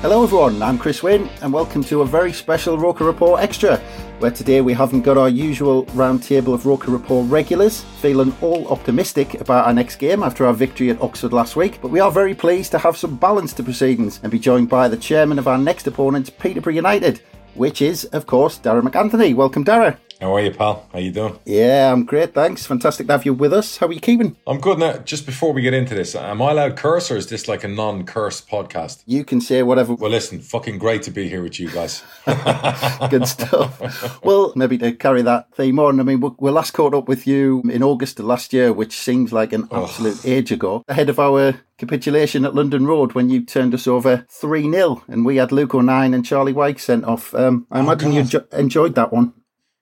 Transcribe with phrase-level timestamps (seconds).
[0.00, 3.78] Hello everyone, I'm Chris Wynn and welcome to a very special Roker Report Extra,
[4.20, 9.40] where today we haven't got our usual roundtable of Roker Report regulars, feeling all optimistic
[9.40, 12.32] about our next game after our victory at Oxford last week, but we are very
[12.32, 15.58] pleased to have some balance to proceedings and be joined by the chairman of our
[15.58, 17.20] next opponent, Peterborough United,
[17.54, 19.34] which is, of course, Darragh MacAnthony.
[19.34, 19.96] Welcome, Darragh.
[20.20, 20.84] How are you, pal?
[20.92, 21.38] How you doing?
[21.44, 22.66] Yeah, I'm great, thanks.
[22.66, 23.76] Fantastic to have you with us.
[23.76, 24.36] How are you keeping?
[24.48, 24.94] I'm good now.
[24.98, 27.68] Just before we get into this, am I allowed curse or is this like a
[27.68, 29.04] non-curse podcast?
[29.06, 29.94] You can say whatever.
[29.94, 32.02] Well, listen, fucking great to be here with you guys.
[33.10, 34.20] Good stuff.
[34.24, 37.62] well, maybe to carry that theme on, I mean, we, last caught up with you
[37.70, 41.60] in August of last year, which seems like an absolute age ago, ahead of our
[41.76, 45.76] capitulation at London Road when you turned us over 3 0 and we had Luke
[45.76, 47.32] O'Nien and Charlie Wyke sent off.
[47.36, 48.48] Um, I Oh, imagine you God.
[48.52, 49.32] enjoyed that one.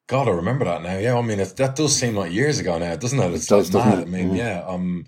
[0.08, 0.98] God, I remember that now.
[0.98, 3.32] Yeah, I mean, it, that does seem like years ago now, doesn't it?
[3.32, 3.98] It's does, doesn't mad.
[4.00, 4.02] it?
[4.02, 5.04] I mean, yeah, um,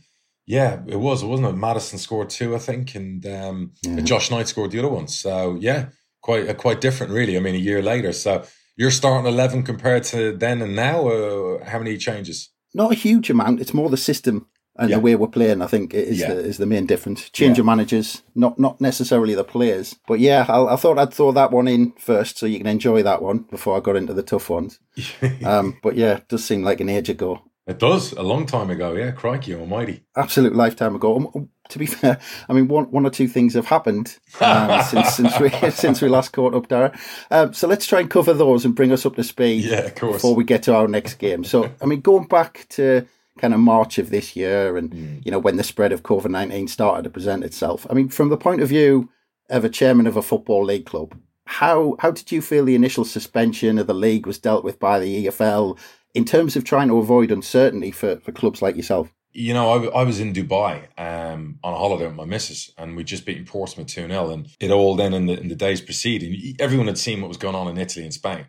[0.46, 1.56] yeah, it was, wasn't it?
[1.56, 3.72] Maddison scored two, I think, and um,
[4.02, 5.06] Josh Knight scored the other one.
[5.06, 7.36] So yeah, quite uh, quite different, really.
[7.36, 8.12] I mean, a year later.
[8.12, 8.44] So
[8.76, 11.08] you're starting eleven compared to then and now.
[11.08, 12.50] Uh, how many changes?
[12.74, 13.60] Not a huge amount.
[13.60, 14.46] It's more the system
[14.78, 14.96] and Yeah.
[14.96, 15.60] the way we're playing.
[15.62, 16.34] I think is Yeah.
[16.34, 17.28] the is the main difference.
[17.30, 17.62] Change Yeah.
[17.62, 19.96] of managers, not not necessarily the players.
[20.06, 23.02] But yeah, I, I thought I'd throw that one in first so you can enjoy
[23.02, 24.78] that one before I got into the tough ones.
[25.44, 27.40] um, but yeah, it does seem like an age ago.
[27.66, 28.94] It does a long time ago.
[28.94, 30.02] Yeah, crikey, almighty.
[30.16, 31.16] absolute lifetime ago.
[31.16, 32.18] Um, um, To be fair,
[32.48, 36.08] I mean one one or two things have happened um, since since we since we
[36.08, 36.94] last caught up, Darragh.
[37.30, 39.64] Um, so let's try and cover those and bring us up to speed.
[39.64, 40.14] Yeah, of course.
[40.14, 41.44] Before we get to our next game.
[41.44, 43.04] So I mean, going back to
[43.38, 45.16] kind of March of this year, and Hmm.
[45.24, 47.86] you know when the spread of COVID nineteen started to present itself.
[47.90, 49.08] I mean, from the point of view
[49.48, 53.04] of a chairman of a football league club, how how did you feel the initial
[53.04, 55.78] suspension of the league was dealt with by the EFL
[56.14, 59.12] in terms of trying to avoid uncertainty for, for clubs like yourself?
[59.32, 63.06] you know, I was in Dubai um, on a holiday with my missus, and we'd
[63.06, 64.30] just beaten Portsmouth 2 0.
[64.30, 67.36] And it all then in the, in the days preceding, everyone had seen what was
[67.36, 68.46] going on in Italy and Spain.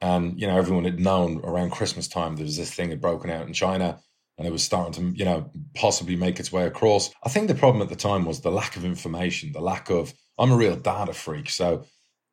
[0.00, 3.30] And, you know, everyone had known around Christmas time there was this thing had broken
[3.30, 4.00] out in China
[4.36, 7.10] and it was starting to, you know, possibly make its way across.
[7.22, 10.12] I think the problem at the time was the lack of information, the lack of,
[10.38, 11.50] I'm a real data freak.
[11.50, 11.84] So,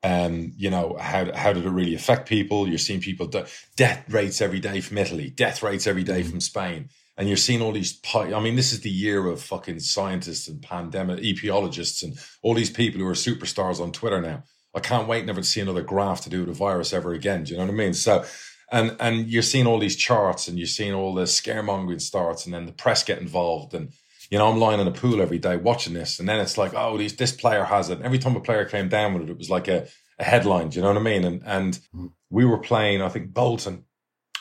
[0.03, 2.67] um, you know, how, how did it really affect people?
[2.67, 3.45] You're seeing people, de-
[3.75, 6.89] death rates every day from Italy, death rates every day from Spain.
[7.17, 10.47] And you're seeing all these, pi- I mean, this is the year of fucking scientists
[10.47, 14.43] and pandemic epidemiologists and all these people who are superstars on Twitter now.
[14.73, 17.43] I can't wait never to see another graph to do with a virus ever again.
[17.43, 17.93] Do you know what I mean?
[17.93, 18.23] So,
[18.71, 22.53] and and you're seeing all these charts and you're seeing all the scaremongering starts and
[22.53, 23.73] then the press get involved.
[23.73, 23.91] And
[24.29, 26.19] you know I'm lying in a pool every day watching this.
[26.19, 27.97] And then it's like oh these, this player has it.
[27.97, 29.87] And every time a player came down with it it was like a,
[30.17, 30.69] a headline.
[30.69, 31.25] Do you know what I mean?
[31.25, 32.07] And and mm-hmm.
[32.29, 33.83] we were playing I think Bolton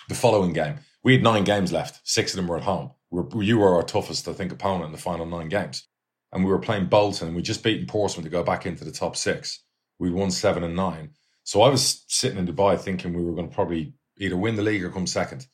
[0.08, 0.76] the following game.
[1.02, 2.00] We had nine games left.
[2.04, 2.92] Six of them were at home.
[3.10, 5.86] We were, you were our toughest I think opponent in the final nine games.
[6.32, 8.92] And we were playing Bolton and we just beaten Portsmouth to go back into the
[8.92, 9.64] top six.
[9.98, 11.10] We won seven and nine.
[11.42, 14.62] So I was sitting in Dubai thinking we were going to probably either win the
[14.62, 15.46] league or come second.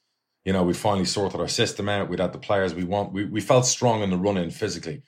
[0.45, 2.09] You know, we finally sorted our system out.
[2.09, 3.13] We'd had the players we want.
[3.13, 5.03] We, we felt strong in the run in physically.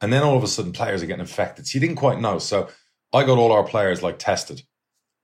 [0.00, 1.66] And then all of a sudden, players are getting infected.
[1.66, 2.38] So you didn't quite know.
[2.38, 2.68] So
[3.12, 4.62] I got all our players like tested.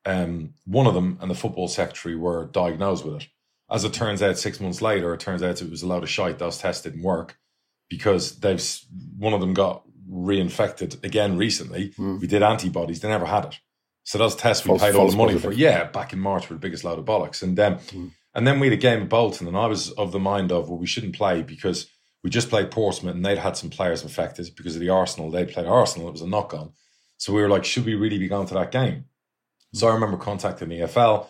[0.05, 3.29] Um, one of them and the football secretary were diagnosed with it.
[3.71, 6.11] As it turns out, six months later, it turns out it was a load of
[6.11, 6.39] shite.
[6.39, 7.39] Those tests didn't work
[7.89, 8.63] because they've
[9.19, 11.93] one of them got reinfected again recently.
[12.19, 13.61] We did antibodies; they never had it.
[14.05, 15.53] So those tests we False- paid all the money positive.
[15.55, 15.59] for.
[15.59, 17.43] Yeah, back in March for the biggest load of bollocks.
[17.43, 17.79] And um,
[18.35, 20.69] and then we had a game of Bolton, and I was of the mind of
[20.69, 21.87] well, we shouldn't play because
[22.25, 25.31] we just played Portsmouth, and they'd had some players infected because of the Arsenal.
[25.31, 26.73] They'd played Arsenal; it was a knock on.
[27.19, 29.05] So we were like, should we really be going to that game?
[29.75, 31.29] So I remember contacting the EFL,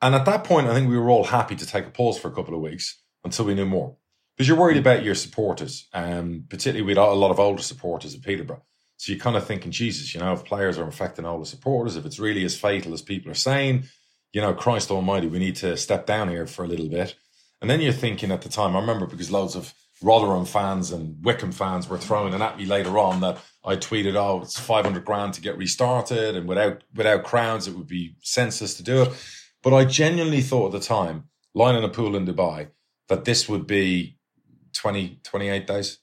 [0.00, 2.28] And at that point, I think we were all happy to take a pause for
[2.28, 3.96] a couple of weeks until we knew more.
[4.34, 8.22] Because you're worried about your supporters, um, particularly with a lot of older supporters at
[8.22, 8.62] Peterborough.
[8.98, 11.96] So you're kind of thinking, Jesus, you know, if players are infecting all the supporters,
[11.96, 13.84] if it's really as fatal as people are saying,
[14.32, 17.14] you know, Christ Almighty, we need to step down here for a little bit.
[17.60, 21.24] And then you're thinking at the time, I remember because loads of Rotherham fans and
[21.24, 25.04] Wycombe fans were throwing it at me later on that I tweeted, "Oh, it's 500
[25.04, 29.12] grand to get restarted, and without without crowds, it would be senseless to do it."
[29.62, 32.68] But I genuinely thought at the time, lying in a pool in Dubai,
[33.08, 34.18] that this would be
[34.74, 35.98] 20, 28 days,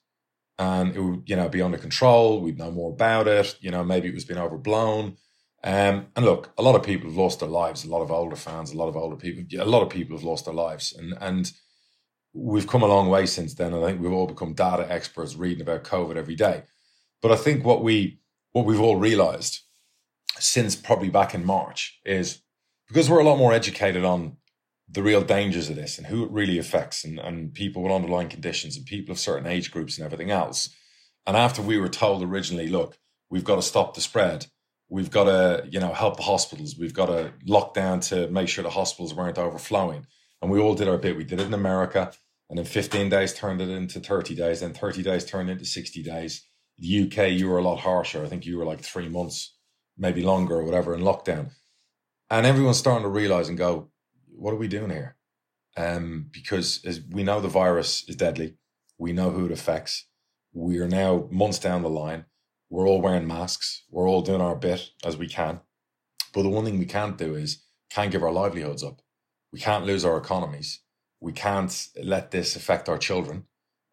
[0.64, 2.42] and it would you know be under control.
[2.42, 3.58] We'd know more about it.
[3.60, 5.18] You know, maybe it was being overblown.
[5.64, 7.86] Um, and look, a lot of people have lost their lives.
[7.86, 10.26] A lot of older fans, a lot of older people, a lot of people have
[10.26, 11.52] lost their lives, and and
[12.34, 13.74] we've come a long way since then.
[13.74, 16.64] I think we've all become data experts, reading about COVID every day.
[17.22, 18.20] But I think what we
[18.52, 19.62] what we've all realised
[20.40, 22.42] since probably back in March is
[22.88, 24.38] because we're a lot more educated on
[24.90, 28.30] the real dangers of this and who it really affects, and, and people with underlying
[28.30, 30.70] conditions and people of certain age groups and everything else.
[31.26, 32.98] And after we were told originally, look,
[33.30, 34.48] we've got to stop the spread
[34.94, 36.78] We've got to, you know, help the hospitals.
[36.78, 40.06] We've got to lock down to make sure the hospitals weren't overflowing.
[40.40, 41.18] And we all did our bit.
[41.18, 42.12] We did it in America,
[42.48, 46.04] and in 15 days turned it into 30 days, and 30 days turned into 60
[46.04, 46.48] days.
[46.78, 48.24] The UK, you were a lot harsher.
[48.24, 49.56] I think you were like three months,
[49.98, 51.50] maybe longer or whatever, in lockdown.
[52.30, 53.90] And everyone's starting to realize and go,
[54.36, 55.18] what are we doing here?
[55.76, 58.56] Um, because as we know the virus is deadly.
[58.98, 60.08] We know who it affects.
[60.54, 62.26] We are now months down the line.
[62.70, 63.84] We're all wearing masks.
[63.90, 65.62] We're all doing our bit as we can.
[66.34, 69.02] But the one thing we can't do is can't give our livelihoods up.
[69.52, 70.82] We can't lose our economies.
[71.20, 73.46] We can't let this affect our children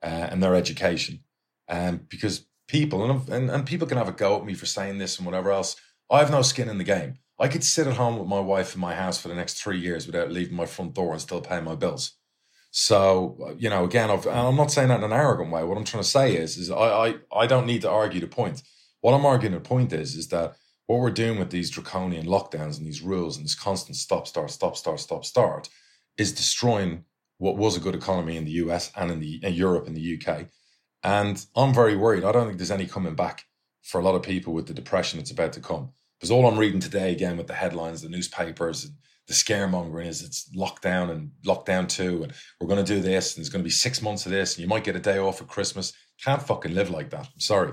[0.03, 1.21] uh, and their education.
[1.69, 4.99] Um, because people, and, and, and people can have a go at me for saying
[4.99, 5.77] this and whatever else.
[6.11, 7.19] I have no skin in the game.
[7.41, 9.79] I could sit at home with my wife in my house for the next three
[9.79, 12.13] years without leaving my front door and still paying my bills.
[12.71, 15.65] So, uh, you know, again, i am not saying that in an arrogant way.
[15.65, 18.27] What I'm trying to say is, is I, I, I don't need to argue the
[18.27, 18.63] point.
[19.01, 20.55] What I'm arguing the point is, is that
[20.87, 24.51] what we're doing with these draconian lockdowns and these rules and this constant stop, start,
[24.51, 25.69] stop, start, stop, start
[26.19, 27.05] is destroying
[27.39, 30.21] what was a good economy in the US and in the in Europe and the
[30.21, 30.47] UK.
[31.03, 32.25] And I'm very worried.
[32.25, 33.47] I don't think there's any coming back
[33.83, 35.93] for a lot of people with the depression that's about to come.
[36.21, 38.95] Because all I'm reading today, again, with the headlines, the newspapers, and
[39.27, 43.43] the scaremongering is it's lockdown and lockdown two, and we're going to do this, and
[43.43, 45.41] there's going to be six months of this, and you might get a day off
[45.41, 45.95] at Christmas.
[46.23, 47.27] Can't fucking live like that.
[47.33, 47.73] I'm sorry.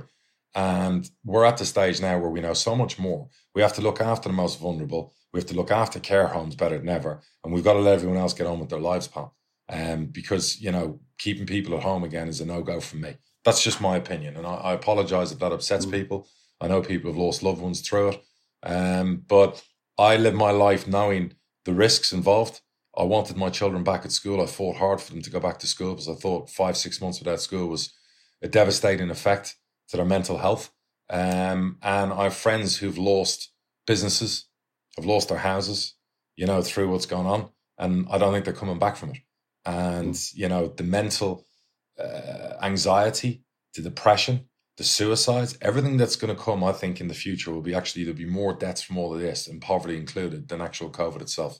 [0.55, 3.27] And we're at the stage now where we know so much more.
[3.53, 5.13] We have to look after the most vulnerable.
[5.33, 7.21] We have to look after care homes better than ever.
[7.43, 9.35] And we've got to let everyone else get on with their lives, pal.
[9.69, 13.17] Um, because, you know, keeping people at home again is a no go for me.
[13.43, 14.37] That's just my opinion.
[14.37, 15.91] And I, I apologize if that upsets mm.
[15.91, 16.27] people.
[16.61, 18.23] I know people have lost loved ones through it.
[18.63, 19.63] Um, but
[19.97, 21.33] I live my life knowing
[21.65, 22.61] the risks involved.
[22.97, 24.41] I wanted my children back at school.
[24.41, 26.99] I fought hard for them to go back to school because I thought five, six
[26.99, 27.93] months without school was
[28.41, 29.55] a devastating effect
[29.89, 30.71] to their mental health.
[31.09, 33.51] Um, and I have friends who've lost
[33.85, 34.47] businesses,
[34.97, 35.95] have lost their houses,
[36.35, 37.49] you know, through what's going on.
[37.77, 39.17] And I don't think they're coming back from it.
[39.65, 40.31] And, mm.
[40.35, 41.45] you know, the mental
[41.99, 43.43] uh, anxiety,
[43.75, 47.61] the depression, the suicides, everything that's going to come, I think, in the future will
[47.61, 50.89] be actually there'll be more deaths from all of this, and poverty included, than actual
[50.89, 51.59] COVID itself.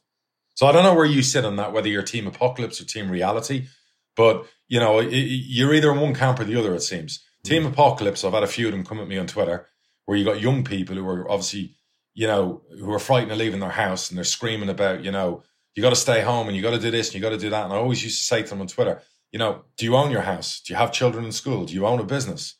[0.54, 3.10] So I don't know where you sit on that, whether you're team apocalypse or team
[3.10, 3.68] reality,
[4.16, 6.74] but you know you're either in one camp or the other.
[6.76, 7.70] It seems team mm.
[7.70, 8.24] apocalypse.
[8.24, 9.68] I've had a few of them come at me on Twitter,
[10.06, 11.76] where you got young people who are obviously,
[12.14, 15.44] you know, who are frightened of leaving their house and they're screaming about, you know,
[15.76, 17.38] you got to stay home and you got to do this and you got to
[17.38, 17.66] do that.
[17.66, 20.12] And I always used to say to them on Twitter, you know, do you own
[20.12, 20.62] your house?
[20.62, 21.66] Do you have children in school?
[21.66, 22.57] Do you own a business?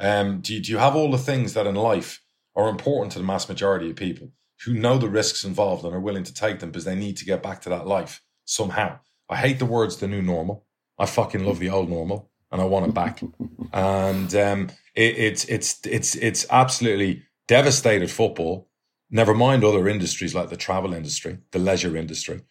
[0.00, 2.22] Um, do, you, do you have all the things that in life
[2.56, 4.32] are important to the mass majority of people
[4.64, 7.24] who know the risks involved and are willing to take them because they need to
[7.24, 8.98] get back to that life somehow?
[9.28, 10.64] I hate the words the new normal.
[10.98, 13.22] I fucking love the old normal and I want it back.
[13.72, 18.68] and um, it, it's it's it's it's absolutely devastated football.
[19.10, 22.42] Never mind other industries like the travel industry, the leisure industry.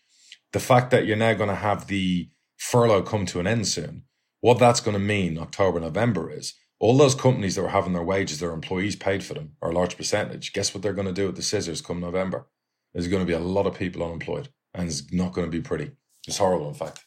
[0.52, 4.04] The fact that you're now going to have the furlough come to an end soon,
[4.42, 8.04] what that's going to mean October, November is all those companies that were having their
[8.04, 11.14] wages, their employees paid for them, or a large percentage, guess what they're going to
[11.14, 12.48] do with the scissors come November?
[12.94, 15.62] There's going to be a lot of people unemployed, and it's not going to be
[15.62, 15.92] pretty.
[16.28, 17.06] It's horrible, in fact.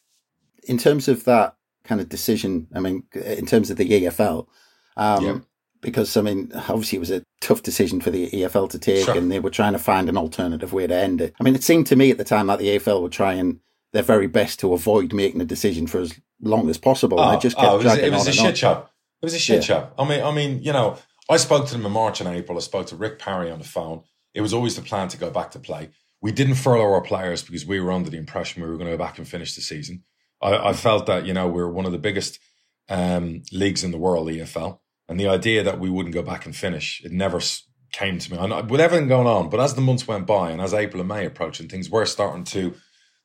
[0.65, 4.47] In terms of that kind of decision, I mean, in terms of the EFL,
[4.97, 5.39] um, yeah.
[5.81, 9.17] because I mean, obviously it was a tough decision for the EFL to take, sure.
[9.17, 11.35] and they were trying to find an alternative way to end it.
[11.41, 13.61] I mean, it seemed to me at the time that the EFL were trying
[13.93, 17.19] their very best to avoid making a decision for as long as possible.
[17.19, 18.87] Oh, and they just kept oh, it was, it was a shit show.
[19.23, 19.61] It was a shit yeah.
[19.61, 19.91] show.
[19.99, 20.99] I mean, I mean, you know,
[21.31, 22.59] I spoke to them in March and April.
[22.59, 24.03] I spoke to Rick Parry on the phone.
[24.35, 25.91] It was always the plan to go back to play.
[26.21, 28.97] we didn't furlough our players because we were under the impression we were going to
[28.97, 30.05] go back and finish the season.
[30.41, 32.39] I, I felt that you know we are one of the biggest
[32.89, 36.55] um, leagues in the world, EFL, and the idea that we wouldn't go back and
[36.55, 37.41] finish it never
[37.93, 38.39] came to me.
[38.39, 41.09] And with everything going on, but as the months went by and as April and
[41.09, 42.75] May approached, and things were starting to,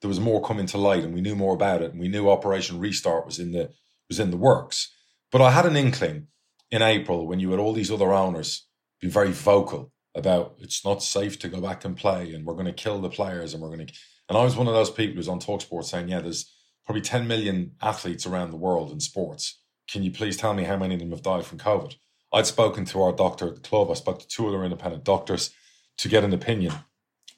[0.01, 2.29] there was more coming to light, and we knew more about it, and we knew
[2.29, 3.71] Operation Restart was in the
[4.09, 4.93] was in the works.
[5.31, 6.27] But I had an inkling
[6.71, 8.65] in April when you had all these other owners
[8.99, 12.65] be very vocal about it's not safe to go back and play, and we're going
[12.65, 13.93] to kill the players, and we're going to.
[14.29, 16.51] And I was one of those people who's on Talksport saying, "Yeah, there's
[16.85, 19.59] probably 10 million athletes around the world in sports.
[19.89, 21.95] Can you please tell me how many of them have died from COVID?"
[22.33, 23.89] I'd spoken to our doctor at the club.
[23.89, 25.51] I spoke to two other independent doctors
[25.97, 26.73] to get an opinion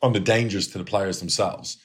[0.01, 1.77] on the dangers to the players themselves,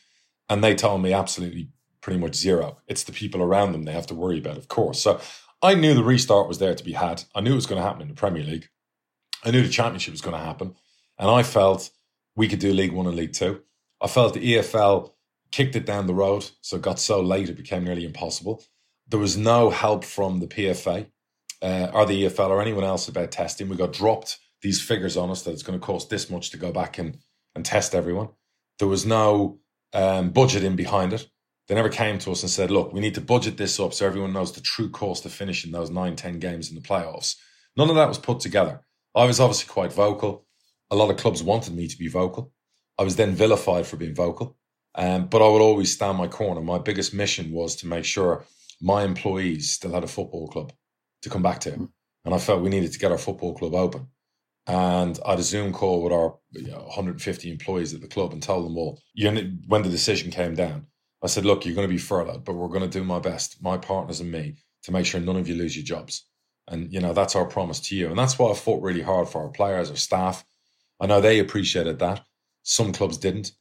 [0.49, 1.69] and they told me absolutely
[2.01, 2.79] pretty much zero.
[2.87, 5.03] It's the people around them they have to worry about, of course.
[5.03, 5.21] So
[5.65, 7.25] I knew the restart was there to be had.
[7.35, 8.69] I knew it was going to happen in the Premier League.
[9.43, 10.75] I knew the Championship was going to happen.
[11.19, 11.89] And I felt
[12.37, 13.63] we could do League One and League Two.
[13.99, 15.13] I felt the EFL
[15.53, 18.63] kicked it down the road, so it got so late it became nearly impossible.
[19.09, 21.07] There was no help from the PFA
[21.63, 23.71] uh, or the EFL or anyone else about testing.
[23.71, 26.59] We got dropped these figures on us that it's going to cost this much to
[26.59, 27.17] go back and,
[27.55, 28.29] and test everyone.
[28.81, 29.61] There was no
[29.95, 31.27] um, budgeting behind it.
[31.69, 34.07] They never came to us and said, look, we need to budget this up so
[34.07, 37.37] everyone knows the true cost of finishing those nine, 10 games in the playoffs.
[37.77, 38.83] None of that was put together.
[39.15, 40.47] I was obviously quite vocal.
[40.91, 42.53] A lot of clubs wanted me to be vocal.
[42.99, 44.57] I was then vilified for being vocal.
[44.95, 46.61] Um, but I would always stand my corner.
[46.61, 48.45] My biggest mission was to make sure
[48.81, 50.73] my employees still had a football club
[51.23, 51.71] to come back to.
[51.71, 51.89] Mm.
[52.25, 54.09] And I felt we needed to get our football club open.
[54.67, 58.33] And I had a Zoom call with our you know, 150 employees at the club
[58.33, 60.87] and told them all, you know, when the decision came down,
[61.25, 63.63] I said, look, you're going to be furloughed, but we're going to do my best,
[63.63, 66.27] my partners and me, to make sure none of you lose your jobs.
[66.69, 68.09] And, you know, that's our promise to you.
[68.09, 70.45] And that's why I fought really hard for our players, our staff.
[71.01, 72.25] I know they appreciated that.
[72.63, 73.53] Some clubs didn't.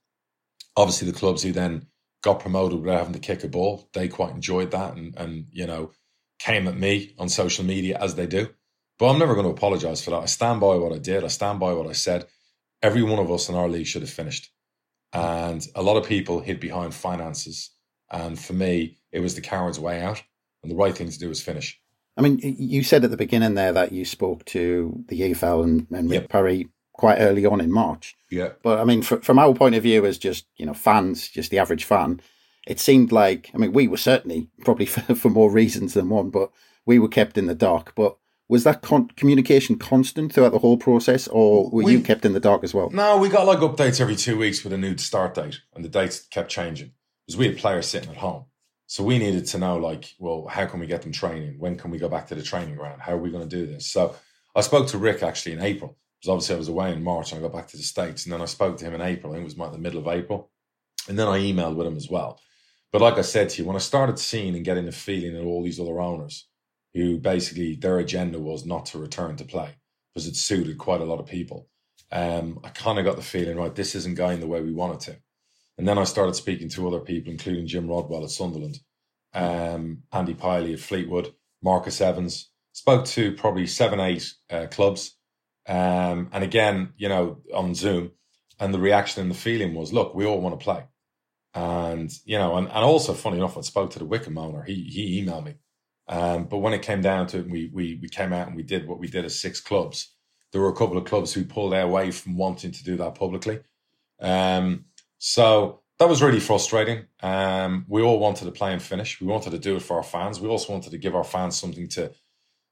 [0.76, 1.88] Obviously, the clubs who then
[2.22, 5.66] got promoted without having to kick a ball, they quite enjoyed that and, and you
[5.66, 5.92] know,
[6.40, 8.50] came at me on social media as they do.
[9.00, 10.24] But I'm never going to apologize for that.
[10.24, 11.24] I stand by what I did.
[11.24, 12.26] I stand by what I said.
[12.82, 14.53] Every one of us in our league should have finished.
[15.14, 17.72] And a lot of people hid behind finances.
[18.12, 20.24] And for me, it was the coward's way out.
[20.62, 21.80] And the right thing to do was finish.
[22.16, 25.88] I mean, you said at the beginning there that you spoke to the EFL and,
[25.92, 26.30] and Rick yep.
[26.30, 28.16] Parry quite early on in March.
[28.30, 28.50] Yeah.
[28.62, 31.60] But I mean, from our point of view as just, you know, fans, just the
[31.60, 32.22] average fan,
[32.68, 36.30] it seemed like, I mean, we were certainly probably for, for more reasons than one,
[36.30, 36.52] but
[36.86, 37.94] we were kept in the dark.
[37.96, 38.18] But
[38.54, 42.34] was that con- communication constant throughout the whole process, or were we, you kept in
[42.34, 42.92] the dark as well?
[42.92, 45.90] No, we got like updates every two weeks with a new start date, and the
[45.90, 46.92] dates kept changing
[47.26, 48.46] because we had players sitting at home.
[48.86, 51.56] So we needed to know, like, well, how can we get them training?
[51.58, 53.02] When can we go back to the training ground?
[53.02, 53.88] How are we going to do this?
[53.88, 54.16] So
[54.56, 57.40] I spoke to Rick actually in April because obviously I was away in March and
[57.40, 58.26] I got back to the States.
[58.26, 59.32] And then I spoke to him in April.
[59.32, 60.52] I think it was like the middle of April.
[61.10, 62.40] And then I emailed with him as well.
[62.92, 65.44] But like I said to you, when I started seeing and getting the feeling that
[65.44, 66.46] all these other owners
[66.94, 69.76] who basically their agenda was not to return to play
[70.14, 71.68] because it suited quite a lot of people,
[72.12, 74.96] um, I kind of got the feeling, right, this isn't going the way we want
[74.96, 75.18] it to.
[75.78, 78.78] And then I started speaking to other people, including Jim Rodwell at Sunderland,
[79.34, 81.34] um, Andy Pilley at Fleetwood,
[81.64, 82.52] Marcus Evans.
[82.74, 85.18] Spoke to probably seven, eight uh, clubs.
[85.68, 88.12] Um, and again, you know, on Zoom.
[88.60, 90.84] And the reaction and the feeling was, look, we all want to play.
[91.56, 94.64] And, you know, and, and also funny enough, I spoke to the Wycombe owner.
[94.64, 95.56] He, he emailed me.
[96.08, 98.64] Um, but when it came down to it, we, we, we came out and we
[98.64, 100.14] did what we did as six clubs.
[100.52, 103.60] There were a couple of clubs who pulled away from wanting to do that publicly.
[104.20, 104.86] Um,
[105.18, 107.06] so that was really frustrating.
[107.22, 109.22] Um, we all wanted to play and finish.
[109.22, 110.40] We wanted to do it for our fans.
[110.40, 112.12] We also wanted to give our fans something to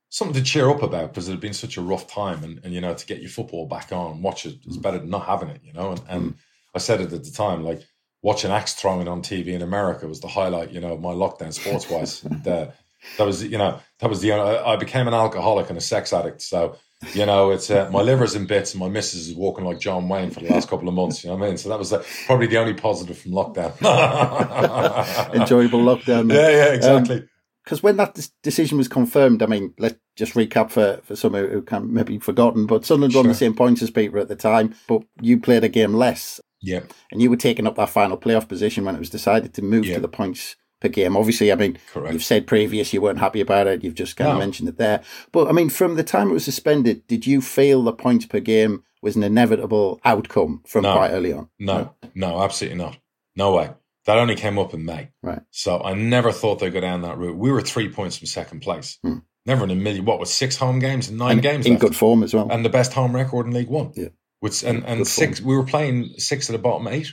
[0.09, 2.73] something to cheer up about because it had been such a rough time, and, and
[2.73, 5.25] you know to get your football back on and watch it is better than not
[5.25, 5.61] having it.
[5.63, 6.35] You know, and, and
[6.75, 7.87] I said it at the time, like
[8.21, 11.53] watching axe throwing on TV in America was the highlight, you know, of my lockdown
[11.53, 12.23] sports wise.
[12.23, 12.67] and, uh,
[13.17, 14.33] that was, you know, that was the.
[14.33, 16.77] I became an alcoholic and a sex addict, so
[17.13, 20.07] you know, it's uh, my liver's in bits, and my missus is walking like John
[20.07, 21.23] Wayne for the last couple of months.
[21.23, 21.57] You know what I mean?
[21.57, 23.73] So that was uh, probably the only positive from lockdown.
[25.33, 26.31] Enjoyable lockdown.
[26.31, 27.27] Yeah, yeah, exactly.
[27.63, 31.33] Because um, when that decision was confirmed, I mean, let's just recap for, for some
[31.33, 33.23] who can maybe forgotten, but Sunderland sure.
[33.23, 36.39] won the same points as Peter at the time, but you played a game less.
[36.61, 36.81] Yeah.
[37.11, 39.85] And you were taking up that final playoff position when it was decided to move
[39.85, 39.95] yep.
[39.95, 41.15] to the points per game.
[41.15, 42.13] Obviously, I mean, Correct.
[42.13, 43.83] you've said previous you weren't happy about it.
[43.83, 44.33] You've just kind no.
[44.33, 45.01] of mentioned it there.
[45.31, 48.39] But I mean, from the time it was suspended, did you feel the points per
[48.39, 50.93] game was an inevitable outcome from no.
[50.93, 51.49] quite early on?
[51.59, 52.97] No, no, no, absolutely not.
[53.35, 53.71] No way.
[54.05, 55.11] That only came up in May.
[55.21, 55.41] Right.
[55.51, 57.37] So I never thought they'd go down that route.
[57.37, 58.97] We were three points from second place.
[59.03, 59.19] Hmm.
[59.45, 60.05] Never in a million.
[60.05, 61.81] What was six home games and nine and games in left.
[61.81, 63.91] good form as well, and the best home record in League One.
[63.95, 64.09] Yeah.
[64.39, 65.41] Which and and six.
[65.41, 67.11] We were playing six of the bottom eight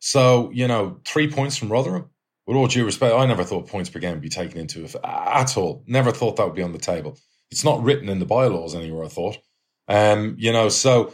[0.00, 2.10] So, you know, three points from Rotherham.
[2.48, 4.96] With all due respect, I never thought points per game would be taken into it
[5.04, 5.84] at all.
[5.86, 7.18] Never thought that would be on the table.
[7.50, 9.36] It's not written in the bylaws anywhere, I thought.
[9.86, 11.12] Um, you know, so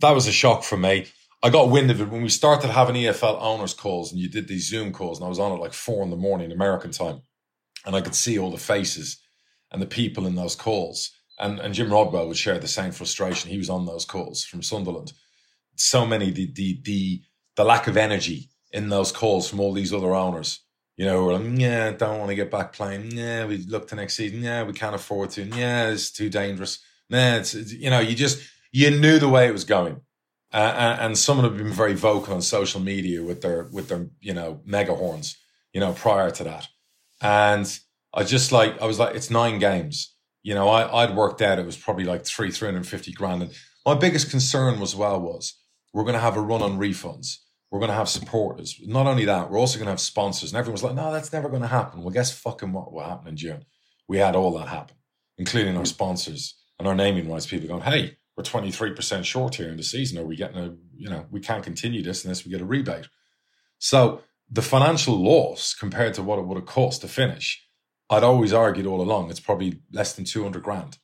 [0.00, 1.06] that was a shock for me.
[1.44, 4.48] I got wind of it when we started having EFL owners calls and you did
[4.48, 7.20] these Zoom calls and I was on at like four in the morning American time
[7.86, 9.22] and I could see all the faces
[9.70, 11.12] and the people in those calls.
[11.38, 13.48] And, and Jim Rodwell would share the same frustration.
[13.48, 15.12] He was on those calls from Sunderland.
[15.76, 17.22] So many, the, the, the,
[17.54, 20.63] the lack of energy in those calls from all these other owners,
[20.96, 23.10] you know, who are like, yeah, don't want to get back playing.
[23.12, 24.42] Yeah, we look to next season.
[24.42, 25.42] Yeah, we can't afford to.
[25.42, 26.78] Yeah, it's too dangerous.
[27.10, 28.40] Nah, it's, it's you know, you just,
[28.72, 30.00] you knew the way it was going.
[30.52, 34.32] Uh, and someone had been very vocal on social media with their, with their, you
[34.32, 35.36] know, mega horns,
[35.72, 36.68] you know, prior to that.
[37.20, 37.78] And
[38.14, 40.14] I just like, I was like, it's nine games.
[40.44, 43.42] You know, I, I'd worked out it was probably like three, 350 grand.
[43.42, 43.52] And
[43.84, 45.58] my biggest concern was, well, was
[45.92, 47.38] we're going to have a run on refunds.
[47.74, 48.80] We're going to have supporters.
[48.86, 50.52] Not only that, we're also going to have sponsors.
[50.52, 52.04] And everyone's like, no, that's never going to happen.
[52.04, 53.64] Well, guess fucking what will happen in June?
[54.06, 54.94] We had all that happen,
[55.38, 59.76] including our sponsors and our naming rights people going, hey, we're 23% short here in
[59.76, 60.20] the season.
[60.20, 63.08] Are we getting a, you know, we can't continue this unless we get a rebate.
[63.80, 67.60] So the financial loss compared to what it would have cost to finish,
[68.08, 70.98] I'd always argued all along, it's probably less than 200 grand.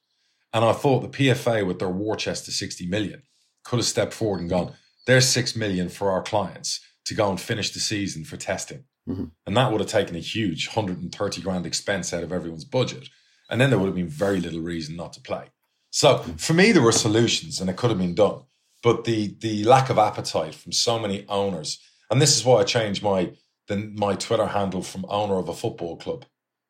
[0.53, 3.25] And I thought the PFA with their war chest to 60 million
[3.65, 4.75] could have stepped forward and gone,
[5.11, 8.85] there's 6 million for our clients to go and finish the season for testing.
[9.09, 9.25] Mm-hmm.
[9.47, 13.09] And that would have taken a huge 130 grand expense out of everyone's budget.
[13.49, 15.47] And then there would have been very little reason not to play.
[15.90, 18.43] So for me, there were solutions and it could have been done.
[18.83, 21.79] But the the lack of appetite from so many owners,
[22.11, 23.33] and this is why I changed my
[23.69, 26.25] the, my Twitter handle from owner of a football club,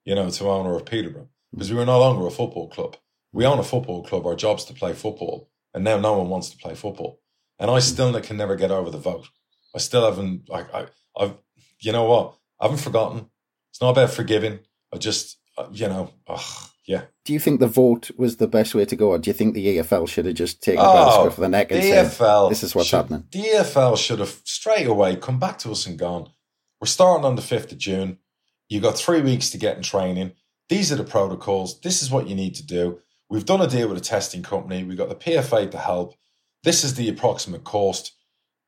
[0.05, 2.97] you know, to owner of Peterborough, because we were no longer a football club.
[3.33, 4.27] We own a football club.
[4.27, 7.20] Our job's to play football, and now no one wants to play football.
[7.61, 9.29] And I still can never get over the vote.
[9.75, 10.49] I still haven't.
[10.53, 10.87] I, I,
[11.17, 11.35] I've,
[11.79, 12.35] you know what?
[12.59, 13.27] I haven't forgotten.
[13.71, 14.61] It's not about forgiving.
[14.93, 17.03] I just, uh, you know, ugh, yeah.
[17.25, 19.55] Do you think the vote was the best way to go, or do you think
[19.55, 22.49] the EFL should have just taken oh, the scruff of the neck and said, EFL
[22.49, 23.25] "This is what's should, happening"?
[23.31, 26.31] The EFL should have straight away come back to us and gone.
[26.81, 28.19] We're starting on the fifth of June.
[28.69, 30.33] You got three weeks to get in training.
[30.69, 31.81] These are the protocols.
[31.81, 33.01] This is what you need to do.
[33.29, 34.83] We've done a deal with a testing company.
[34.83, 36.15] We've got the PFA to help.
[36.63, 38.13] This is the approximate cost.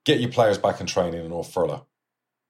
[0.05, 1.87] Get your players back in training and off furlough.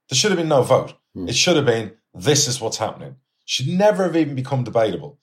[0.08, 0.94] There should have been no vote.
[1.14, 1.28] Hmm.
[1.28, 3.16] It should have been this is what's happening.
[3.44, 5.18] Should never have even become debatable.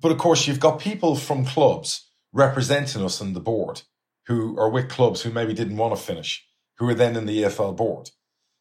[0.00, 3.82] But of course, you've got people from clubs representing us on the board
[4.26, 6.44] who are with clubs who maybe didn't want to finish,
[6.78, 8.10] who are then in the EFL board.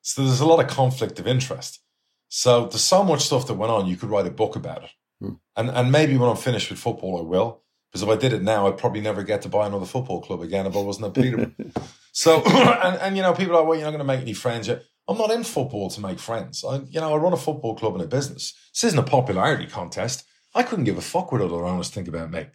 [0.01, 1.81] So there's a lot of conflict of interest.
[2.29, 4.91] So there's so much stuff that went on, you could write a book about it.
[5.19, 5.33] Hmm.
[5.55, 7.63] And, and maybe when I'm finished with football, I will.
[7.95, 10.41] Because if I did it now, I'd probably never get to buy another football club
[10.41, 11.53] again if I wasn't at Peterborough.
[12.12, 14.34] so, and, and, you know, people are like, well, you're not going to make any
[14.34, 14.84] friends yet.
[15.08, 16.65] I'm not in football to make friends.
[16.65, 18.53] I, you know, I run a football club and a business.
[18.73, 20.25] This isn't a popularity contest.
[20.53, 22.47] I couldn't give a fuck what other owners think about me.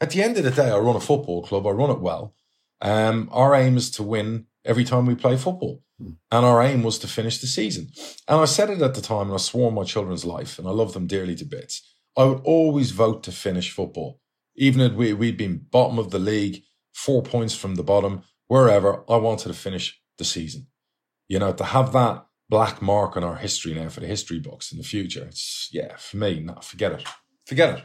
[0.00, 1.66] At the end of the day, I run a football club.
[1.66, 2.34] I run it well.
[2.80, 5.82] Um, our aim is to win every time we play football.
[6.00, 6.12] Hmm.
[6.32, 7.88] And our aim was to finish the season.
[8.26, 10.70] And I said it at the time, and I swore my children's life, and I
[10.70, 11.82] love them dearly to bits.
[12.16, 14.18] I would always vote to finish football.
[14.58, 19.04] Even if we, we'd been bottom of the league, four points from the bottom, wherever,
[19.08, 20.66] I wanted to finish the season.
[21.28, 24.72] You know, to have that black mark on our history now for the history books
[24.72, 27.04] in the future, it's, yeah, for me, no, forget it
[27.48, 27.84] forget it.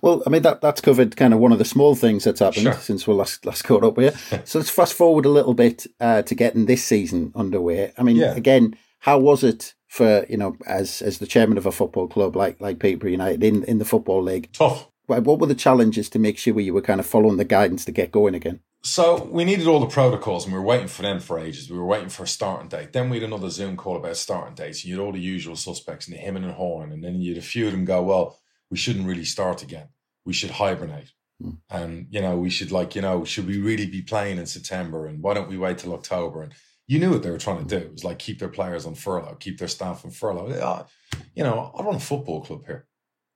[0.00, 2.62] Well, I mean that that's covered kind of one of the small things that's happened
[2.62, 2.72] sure.
[2.74, 4.12] since we last last caught up here.
[4.44, 7.92] so let's fast forward a little bit uh, to getting this season underway.
[7.98, 8.34] I mean, yeah.
[8.34, 12.34] again, how was it for you know as as the chairman of a football club
[12.34, 14.50] like like Peterborough United in in the football league?
[14.54, 14.88] Tough.
[15.06, 17.92] What were the challenges to make sure you were kind of following the guidance to
[17.92, 18.60] get going again?
[18.82, 21.70] So we needed all the protocols and we were waiting for them for ages.
[21.70, 22.92] We were waiting for a starting date.
[22.92, 24.82] Then we had another Zoom call about starting dates.
[24.82, 26.92] And you had all the usual suspects and the him and horn.
[26.92, 28.38] And then you had a few of them go, well,
[28.70, 29.88] we shouldn't really start again.
[30.24, 31.12] We should hibernate.
[31.42, 31.58] Mm.
[31.70, 35.06] And, you know, we should like, you know, should we really be playing in September?
[35.06, 36.42] And why don't we wait till October?
[36.42, 36.52] And
[36.86, 37.84] you knew what they were trying to do.
[37.86, 40.86] It was like keep their players on furlough, keep their staff on furlough.
[41.34, 42.86] You know, I run a football club here.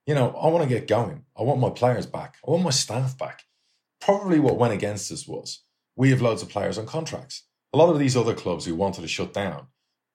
[0.05, 1.25] You know, I want to get going.
[1.37, 2.37] I want my players back.
[2.45, 3.43] I want my staff back.
[3.99, 5.63] Probably what went against us was
[5.95, 7.43] we have loads of players on contracts.
[7.73, 9.67] A lot of these other clubs who wanted to shut down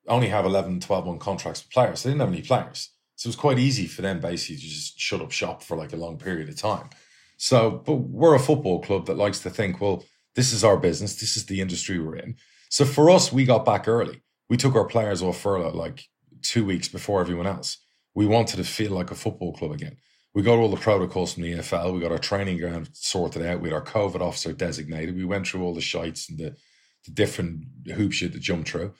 [0.08, 2.02] only have 11, 12 month contracts with players.
[2.02, 2.90] They didn't have any players.
[3.16, 5.92] So it was quite easy for them basically to just shut up shop for like
[5.92, 6.90] a long period of time.
[7.38, 11.18] So, but we're a football club that likes to think, well, this is our business.
[11.18, 12.36] This is the industry we're in.
[12.68, 14.22] So for us, we got back early.
[14.48, 16.04] We took our players off furlough like
[16.42, 17.78] two weeks before everyone else.
[18.16, 19.98] We wanted to feel like a football club again.
[20.34, 21.92] We got all the protocols from the EFL.
[21.92, 23.60] We got our training ground sorted out.
[23.60, 25.14] We had our COVID officer designated.
[25.14, 26.56] We went through all the shites and the,
[27.04, 28.94] the different hoops you had to jump through.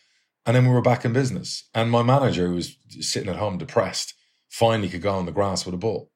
[0.44, 1.66] And then we were back in business.
[1.74, 4.12] And my manager, who was sitting at home depressed,
[4.50, 6.10] finally could go on the grass with a ball.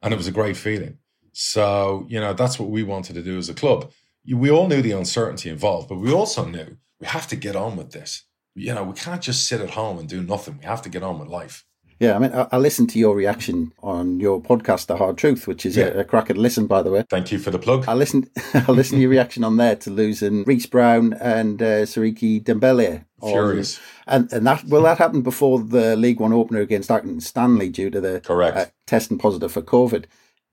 [0.00, 0.96] And it was a great feeling.
[1.32, 3.92] So, you know, that's what we wanted to do as a club.
[4.26, 7.76] We all knew the uncertainty involved, but we also knew we have to get on
[7.76, 8.24] with this.
[8.54, 10.58] You know, we can't just sit at home and do nothing.
[10.58, 11.66] We have to get on with life.
[12.00, 15.48] Yeah, I mean, I, I listened to your reaction on your podcast, The Hard Truth,
[15.48, 15.86] which is Yeah.
[15.86, 17.04] a, a cracker to listen, by the way.
[17.10, 17.86] Thank you for the plug.
[17.88, 18.30] I listened.
[18.54, 23.04] I listened to your reaction on there to losing Reece Brown and uh, Siriki Dembele.
[23.20, 23.80] Furious.
[24.06, 27.90] and and that well, that happened before the League One opener against Accrington Stanley due
[27.90, 28.56] to the Correct.
[28.56, 30.04] uh, testing positive for COVID.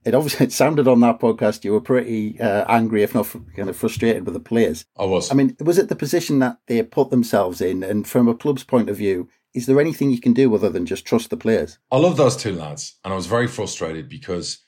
[0.03, 3.37] It obviously it sounded on that podcast you were pretty uh, angry, if not fr-
[3.55, 4.85] kind of frustrated with the players.
[4.97, 5.31] I was.
[5.31, 7.83] I mean, was it the position that they put themselves in?
[7.83, 10.85] And from a club's point of view, is there anything you can do other than
[10.85, 11.79] just trust the players?
[11.89, 14.59] I love those two lads, and I was very frustrated because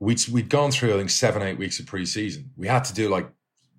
[0.00, 2.48] we'd we'd gone through I think seven eight weeks of preseason.
[2.56, 3.30] We had to do like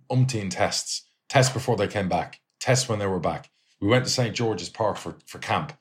[0.09, 3.51] umpteen tests, tests before they came back, tests when they were back.
[3.81, 5.73] We went to St George's Park for for camp.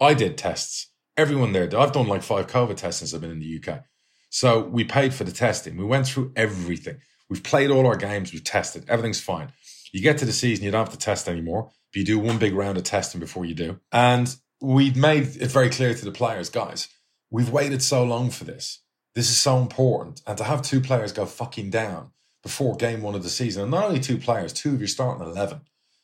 [0.00, 0.88] I did tests.
[1.16, 1.78] Everyone there did.
[1.78, 3.84] I've done like five COVID tests since I've been in the UK.
[4.30, 5.76] So we paid for the testing.
[5.76, 6.96] We went through everything.
[7.28, 8.32] We've played all our games.
[8.32, 8.84] We've tested.
[8.88, 9.52] Everything's fine.
[9.92, 11.70] You get to the season, you don't have to test anymore.
[11.96, 13.80] You do one big round of testing before you do.
[13.92, 16.88] And we'd made it very clear to the players, guys,
[17.30, 18.80] we've waited so long for this.
[19.14, 20.22] This is so important.
[20.26, 22.10] And to have two players go fucking down
[22.42, 25.26] before game one of the season, and not only two players, two of your starting
[25.26, 25.60] 11,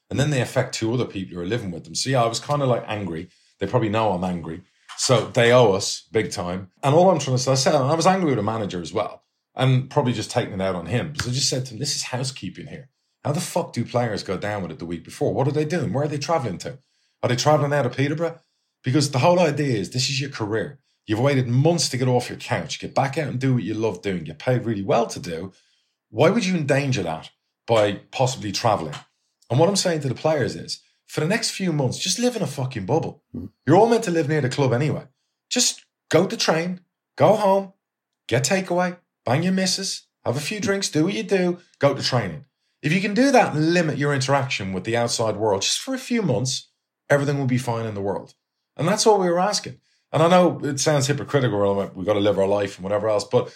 [0.08, 1.94] and then they affect two other people who are living with them.
[1.94, 3.28] So yeah, I was kind of like angry.
[3.58, 4.62] They probably know I'm angry.
[4.96, 6.70] So they owe us big time.
[6.82, 8.92] And all I'm trying to say, I said, I was angry with the manager as
[8.92, 9.22] well,
[9.54, 11.12] and probably just taking it out on him.
[11.12, 12.88] Because I just said to him, this is housekeeping here.
[13.24, 15.34] How the fuck do players go down with it the week before?
[15.34, 15.92] What are they doing?
[15.92, 16.78] Where are they traveling to?
[17.22, 18.40] Are they traveling out of Peterborough?
[18.82, 20.78] Because the whole idea is this is your career.
[21.06, 23.74] You've waited months to get off your couch, get back out and do what you
[23.74, 25.52] love doing, get paid really well to do.
[26.08, 27.30] Why would you endanger that
[27.66, 28.94] by possibly traveling?
[29.50, 32.36] And what I'm saying to the players is, for the next few months, just live
[32.36, 33.24] in a fucking bubble.
[33.34, 33.46] Mm-hmm.
[33.66, 35.08] You're all meant to live near the club anyway.
[35.50, 36.80] Just go to train,
[37.16, 37.72] go home,
[38.28, 42.02] get takeaway, bang your missus, have a few drinks, do what you do, go to
[42.02, 42.44] training.
[42.82, 45.94] If you can do that and limit your interaction with the outside world just for
[45.94, 46.70] a few months,
[47.10, 48.34] everything will be fine in the world.
[48.76, 49.80] And that's all we were asking.
[50.12, 53.24] And I know it sounds hypocritical, we've got to live our life and whatever else,
[53.24, 53.54] but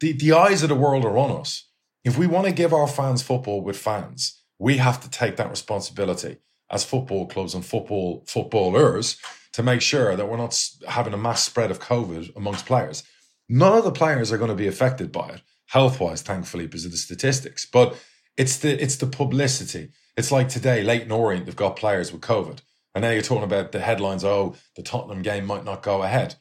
[0.00, 1.68] the, the eyes of the world are on us.
[2.04, 5.50] If we want to give our fans football with fans, we have to take that
[5.50, 6.36] responsibility
[6.70, 9.16] as football clubs and football footballers
[9.52, 13.02] to make sure that we're not having a mass spread of COVID amongst players.
[13.48, 16.84] None of the players are going to be affected by it, health wise, thankfully, because
[16.84, 17.64] of the statistics.
[17.64, 17.96] But
[18.36, 19.90] it's the it's the publicity.
[20.16, 22.60] It's like today, Leyton Orient, they've got players with COVID.
[22.94, 26.36] And now you're talking about the headlines, oh, the Tottenham game might not go ahead.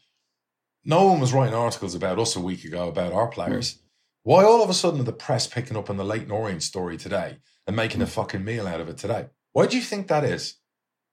[0.86, 3.74] No one was writing articles about us a week ago about our players.
[3.74, 3.80] Hmm.
[4.24, 6.96] Why all of a sudden are the press picking up on the Leyton Orient story
[6.96, 8.12] today and making a hmm.
[8.12, 9.28] fucking meal out of it today?
[9.52, 10.56] Why do you think that is?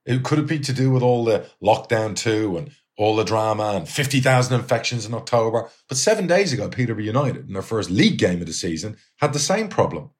[0.04, 3.72] It could it be to do with all the lockdown too and all the drama
[3.74, 5.70] and 50,000 infections in October?
[5.88, 9.32] But seven days ago, Peterborough United, in their first league game of the season, had
[9.32, 10.10] the same problem.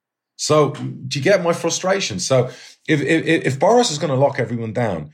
[0.43, 2.19] So do you get my frustration?
[2.19, 2.47] So
[2.85, 5.13] if, if, if Boris is going to lock everyone down,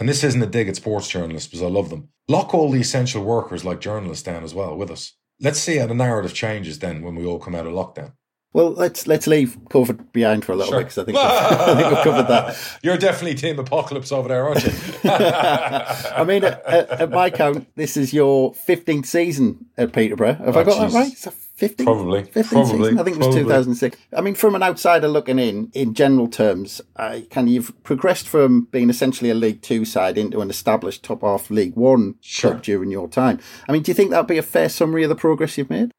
[0.00, 2.80] and this isn't a dig at sports journalists because I love them, lock all the
[2.80, 5.12] essential workers like journalists down as well with us.
[5.40, 8.14] Let's see how the narrative changes then when we all come out of lockdown.
[8.52, 10.80] Well, let's let's leave COVID behind for a little Sure.
[10.80, 12.78] bit because I think I think we've covered that.
[12.82, 14.72] You're definitely Team Apocalypse over there, aren't you?
[15.04, 20.34] I mean, at, at, my count, this is your 15th season at Peterborough.
[20.34, 21.26] Have I Oh, got that Jesus.
[21.26, 21.34] right?
[21.54, 21.86] Is 15?
[21.86, 22.22] Probably.
[22.24, 22.78] 15th Probably.
[22.90, 22.98] season?
[22.98, 23.42] I think it was Probably.
[23.42, 23.96] 2006.
[24.16, 28.62] I mean, from an outsider looking in, in general terms, uh, can you've progressed from
[28.72, 32.52] being essentially a League Two side into an established top half League One Sure.
[32.52, 33.38] club during your time.
[33.68, 35.90] I mean, do you think that'd be a fair summary of the progress you've made?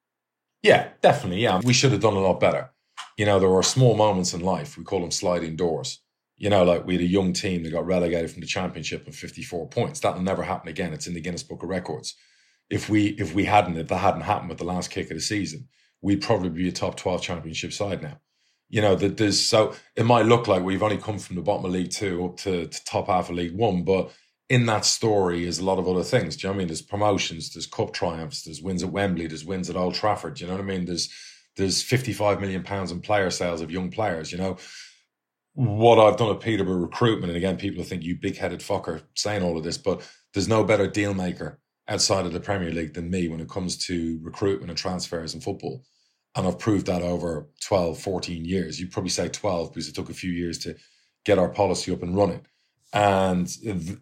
[0.62, 1.42] Yeah, definitely.
[1.42, 2.72] Yeah, we should have done a lot better.
[3.18, 4.78] You know, there are small moments in life.
[4.78, 6.00] We call them sliding doors.
[6.38, 9.16] You know, like we had a young team that got relegated from the championship with
[9.16, 10.02] 54 points.
[10.02, 10.92] That'll never happen again.
[10.92, 12.14] It's in the Guinness Book of Records.
[12.70, 15.22] If we if we hadn't, if that hadn't happened with the last kick of the
[15.22, 15.68] season,
[16.02, 18.20] we'd probably be a top 12 championship side now.
[18.70, 21.66] You know, that there's so it might look like we've only come from the bottom
[21.66, 24.12] of League Two up to, to top half of League One, but
[24.50, 26.36] in that story is a lot of other things.
[26.36, 26.68] Do you know what I mean?
[26.68, 30.36] There's promotions, there's cup triumphs, there's wins at Wembley, there's wins at Old Trafford.
[30.36, 30.86] Do you know what I mean?
[30.86, 31.10] There's
[31.58, 34.32] there's 55 million pounds in player sales of young players.
[34.32, 34.58] You know
[35.54, 39.42] what I've done at Peterborough recruitment, and again, people think you big headed fucker saying
[39.42, 40.02] all of this, but
[40.34, 43.78] there's no better deal maker outside of the Premier League than me when it comes
[43.88, 45.84] to recruitment and transfers in football.
[46.36, 48.80] And I've proved that over 12, 14 years.
[48.80, 50.76] You'd probably say 12 because it took a few years to
[51.24, 52.46] get our policy up and running.
[52.92, 53.50] And,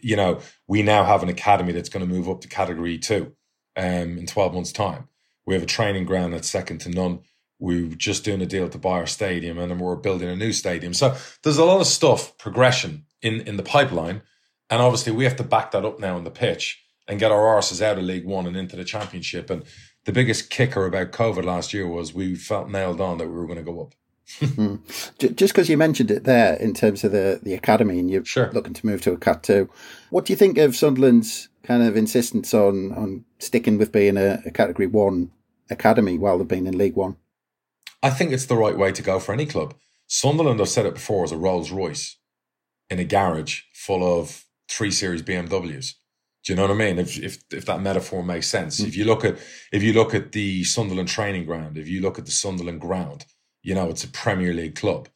[0.02, 3.34] you know, we now have an academy that's going to move up to category two
[3.76, 5.08] um, in 12 months' time.
[5.46, 7.19] We have a training ground that's second to none.
[7.60, 10.54] We are just doing a deal to buy our stadium and we're building a new
[10.54, 10.93] stadium.
[10.93, 14.22] So there's a lot of stuff, progression in, in the pipeline.
[14.69, 17.42] And obviously, we have to back that up now on the pitch and get our
[17.42, 19.50] arses out of League One and into the Championship.
[19.50, 19.63] And
[20.06, 23.46] the biggest kicker about COVID last year was we felt nailed on that we were
[23.48, 23.94] going to go up.
[24.39, 25.36] mm.
[25.36, 28.52] Just because you mentioned it there in terms of the, the academy and you're sure.
[28.54, 29.70] looking to move to a Cat 2,
[30.10, 34.42] what do you think of Sunderland's kind of insistence on, on sticking with being a,
[34.46, 35.32] a Category 1
[35.70, 37.18] academy while they've been in League One?
[38.02, 39.76] I think it's the right way to go for any club.
[40.08, 42.18] Sunderland, I've said it before, is a Rolls Royce
[42.89, 45.94] in a garage full of three series BMWs.
[46.43, 46.99] Do you know what I mean?
[46.99, 48.82] If if if that metaphor makes sense.
[48.82, 48.88] Mm.
[48.88, 49.38] If you look at
[49.71, 53.25] if you look at the Sunderland training ground, if you look at the Sunderland ground,
[53.62, 55.08] you know it's a Premier League club,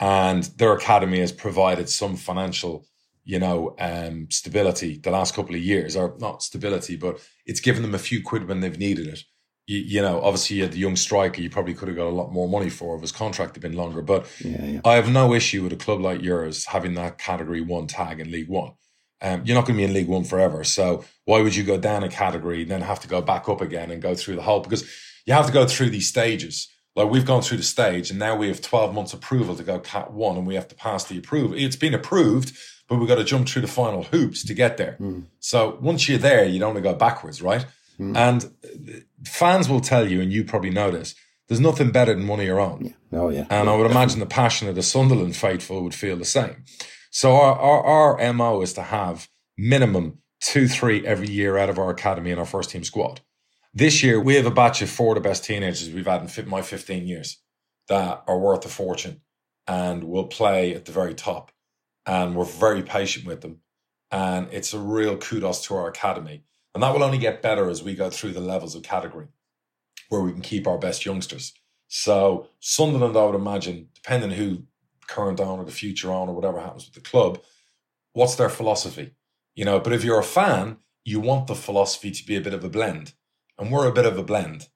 [0.00, 2.86] and their academy has provided some financial,
[3.24, 7.82] you know, um, stability the last couple of years, or not stability, but it's given
[7.82, 9.20] them a few quid when they've needed it.
[9.66, 12.10] You, you know, obviously you had the young striker, you probably could have got a
[12.10, 14.02] lot more money for if his contract had been longer.
[14.02, 14.80] But yeah, yeah.
[14.84, 18.30] I have no issue with a club like yours having that Category One tag in
[18.30, 18.74] League One
[19.22, 20.64] um, you're not going to be in League One forever.
[20.64, 23.60] So why would you go down a category and then have to go back up
[23.60, 24.60] again and go through the whole?
[24.60, 24.88] Because
[25.24, 26.68] you have to go through these stages.
[26.94, 29.78] Like we've gone through the stage and now we have 12 months approval to go
[29.78, 31.56] Cat 1 and we have to pass the approval.
[31.56, 32.56] It's been approved,
[32.88, 34.96] but we've got to jump through the final hoops to get there.
[34.98, 35.24] Mm.
[35.40, 37.66] So once you're there, you don't want to go backwards, right?
[37.98, 38.16] Mm.
[38.16, 41.14] And fans will tell you, and you probably know this,
[41.48, 42.86] there's nothing better than one of your own.
[42.86, 43.18] Yeah.
[43.18, 43.46] Oh, yeah.
[43.50, 46.64] And yeah, I would imagine the passion of the Sunderland faithful would feel the same.
[47.16, 51.78] So our, our, our MO is to have minimum two, three every year out of
[51.78, 53.22] our academy and our first team squad.
[53.72, 56.48] This year, we have a batch of four of the best teenagers we've had in
[56.50, 57.38] my 15 years
[57.88, 59.22] that are worth a fortune
[59.66, 61.52] and will play at the very top.
[62.04, 63.62] And we're very patient with them.
[64.10, 66.44] And it's a real kudos to our academy.
[66.74, 69.28] And that will only get better as we go through the levels of category
[70.10, 71.54] where we can keep our best youngsters.
[71.88, 74.64] So Sunderland, I would imagine, depending who
[75.06, 77.42] current owner, the future owner, whatever happens with the club,
[78.12, 79.12] what's their philosophy?
[79.54, 82.54] You know, but if you're a fan, you want the philosophy to be a bit
[82.54, 83.14] of a blend.
[83.58, 84.68] And we're a bit of a blend.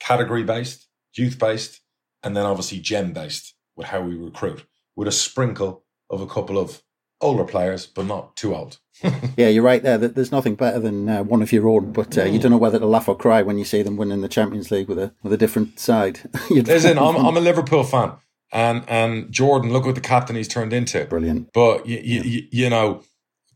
[0.00, 1.80] Category based, youth based,
[2.22, 4.64] and then obviously gem based with how we recruit,
[4.96, 6.82] with a sprinkle of a couple of
[7.20, 8.78] older players, but not too old.
[9.36, 9.98] yeah, you're right there.
[9.98, 12.78] There's nothing better than uh, one of your own, but uh, you don't know whether
[12.78, 15.32] to laugh or cry when you see them winning the Champions League with a with
[15.32, 16.20] a different side.
[16.50, 18.12] Listen, I'm, I'm a Liverpool fan,
[18.52, 21.04] and and Jordan, look what the captain he's turned into.
[21.06, 21.52] Brilliant.
[21.52, 23.02] But you, you, you, you know,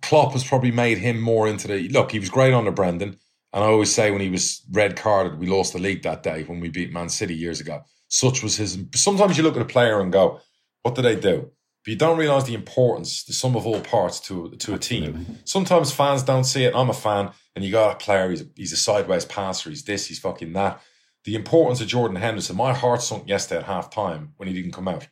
[0.03, 2.12] Klopp has probably made him more into the look.
[2.12, 3.18] He was great under Brendan,
[3.53, 6.44] and I always say when he was red carded, we lost the league that day
[6.44, 7.83] when we beat Man City years ago.
[8.09, 8.79] Such was his.
[8.94, 10.40] Sometimes you look at a player and go,
[10.83, 11.51] "What did they do?"
[11.85, 15.38] But you don't realize the importance, the sum of all parts to to a team.
[15.44, 16.74] Sometimes fans don't see it.
[16.74, 18.31] I'm a fan, and you got a player.
[18.31, 19.70] He's a, he's a sideways passer.
[19.70, 20.07] He's this.
[20.07, 20.81] He's fucking that.
[21.24, 22.57] The importance of Jordan Henderson.
[22.57, 25.09] My heart sunk yesterday at half time when he didn't come out,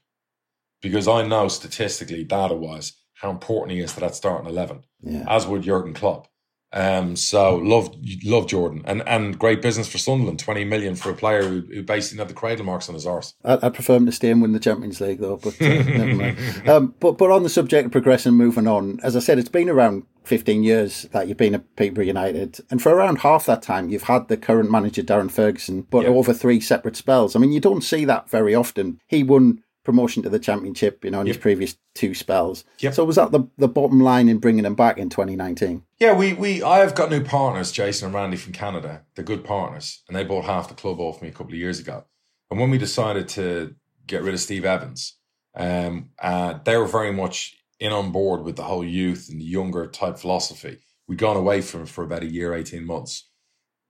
[0.80, 4.84] because I know statistically, data wise, how important he is to that starting eleven.
[5.02, 5.24] Yeah.
[5.28, 6.28] As would Jurgen Klopp.
[6.72, 10.38] Um, so love love Jordan and and great business for Sunderland.
[10.38, 13.34] Twenty million for a player who, who basically had the cradle marks on his arse.
[13.44, 16.14] I, would prefer him to stay and win the Champions League though, but uh, never
[16.14, 16.38] mind.
[16.66, 18.98] Um, but but on the subject of progressing, moving on.
[19.02, 22.58] As I said, it's been around 15 years that you've been at Peterborough United.
[22.70, 26.08] And for around half that time, you've had the current manager, Darren Ferguson, but yeah.
[26.08, 27.36] over three separate spells.
[27.36, 29.00] I mean, you don't see that very often.
[29.06, 31.36] He won promotion to the championship, you know, in yep.
[31.36, 32.64] his previous two spells.
[32.80, 32.94] Yep.
[32.94, 35.82] So was that the, the bottom line in bringing him back in 2019?
[35.98, 39.04] Yeah, we, we I have got new partners, Jason and Randy from Canada.
[39.14, 41.78] They're good partners, and they bought half the club off me a couple of years
[41.78, 42.04] ago.
[42.50, 43.74] And when we decided to
[44.06, 45.16] get rid of Steve Evans,
[45.56, 49.44] um, uh, they were very much in on board with the whole youth and the
[49.44, 50.78] younger type philosophy.
[51.08, 53.28] We'd gone away from for about a year, 18 months.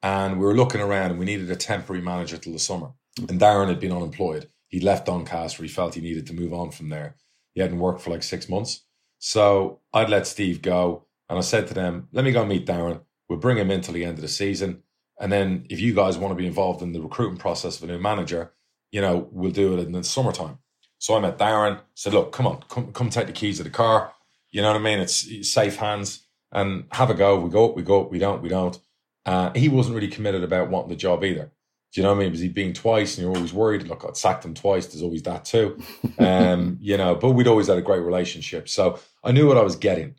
[0.02, 2.90] And we were looking around and we needed a temporary manager till the summer.
[3.18, 5.62] And Darren had been unemployed he left Doncaster.
[5.62, 7.16] He felt he needed to move on from there.
[7.54, 8.84] He hadn't worked for like six months.
[9.18, 11.06] So I'd let Steve go.
[11.28, 13.00] And I said to them, let me go meet Darren.
[13.28, 14.82] We'll bring him in till the end of the season.
[15.18, 17.92] And then if you guys want to be involved in the recruitment process of a
[17.92, 18.52] new manager,
[18.92, 20.58] you know, we'll do it in the summertime.
[20.98, 23.70] So I met Darren, said, look, come on, come, come take the keys of the
[23.70, 24.12] car.
[24.50, 25.00] You know what I mean?
[25.00, 27.40] It's safe hands and have a go.
[27.40, 28.78] We go up, we go up, we don't, we don't.
[29.24, 31.50] Uh, he wasn't really committed about wanting the job either.
[31.92, 32.32] Do you know what I mean?
[32.32, 33.88] Was he being twice and you're always worried?
[33.88, 34.86] Look, I'd sacked him twice.
[34.86, 35.80] There's always that too.
[36.18, 38.68] Um, you know, but we'd always had a great relationship.
[38.68, 40.14] So I knew what I was getting.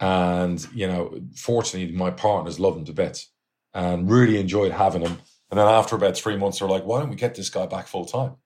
[0.00, 3.30] And, you know, fortunately, my partners loved him to bits
[3.74, 5.18] and really enjoyed having him.
[5.50, 7.86] And then after about three months, they're like, why don't we get this guy back
[7.86, 8.36] full time?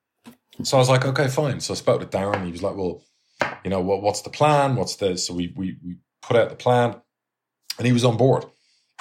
[0.63, 1.59] So I was like, okay, fine.
[1.61, 2.45] So I spoke to Darren.
[2.45, 3.01] He was like, well,
[3.63, 4.75] you know, what, what's the plan?
[4.75, 6.95] What's the, so we, we, we put out the plan
[7.77, 8.45] and he was on board.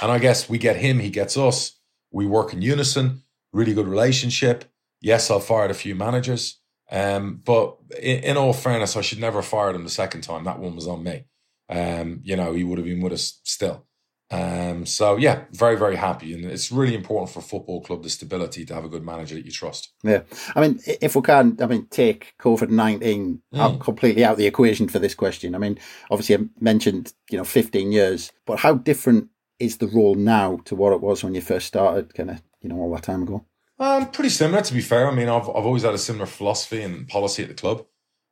[0.01, 1.79] And I guess we get him, he gets us.
[2.13, 4.65] We work in unison really good relationship.
[5.01, 6.61] Yes, I've fired a few managers.
[6.91, 10.45] Um, but in, in, all fairness, I should never have fired him the second time.
[10.45, 11.25] That one was on me.
[11.69, 13.87] um, you know, he would have been with us still.
[14.31, 16.35] Um, so yeah, very, very happy.
[16.35, 19.35] And it's really important for a football club, the stability to have a good manager
[19.35, 19.93] that you trust.
[20.03, 20.23] Yeah.
[20.55, 24.47] I mean, if we can, I mean, take COVID 19 out completely out of the
[24.47, 25.55] equation for this question.
[25.55, 25.79] I mean,
[26.11, 30.77] obviously I mentioned, you know, 15 years, but how different is the role now to
[30.77, 33.45] what it was when you first started kind of, you know, all that time ago?
[33.79, 35.09] Um, pretty similar, to be fair.
[35.09, 37.85] I mean, I've, I've always had a similar philosophy and policy at the club.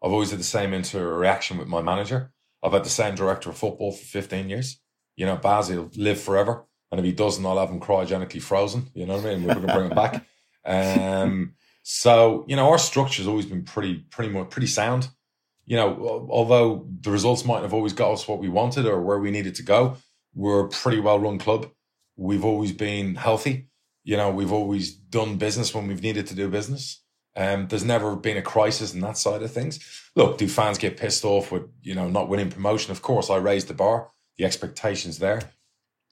[0.03, 2.33] I've always had the same interaction with my manager.
[2.63, 4.81] I've had the same director of football for 15 years.
[5.17, 6.65] You know, Baz, he'll live forever.
[6.91, 8.91] And if he doesn't, I'll have him cryogenically frozen.
[8.95, 9.45] You know what I mean?
[9.45, 10.25] We're going to bring him back.
[10.69, 15.09] Um, so, you know, our structure's always been pretty, pretty much, pretty sound.
[15.65, 19.21] You know, although the results mightn't have always got us what we wanted or where
[19.21, 19.97] we needed to go,
[20.35, 21.71] we're a pretty well run club.
[22.17, 23.69] We've always been healthy.
[24.07, 27.03] You know, we've always done business when we've needed to do business.
[27.35, 29.81] Um, there's never been a crisis in that side of things.
[30.15, 32.93] Look, do fans get pissed off with, you know, not winning promotion?
[32.93, 35.51] Of course, I raised the bar, the expectations there.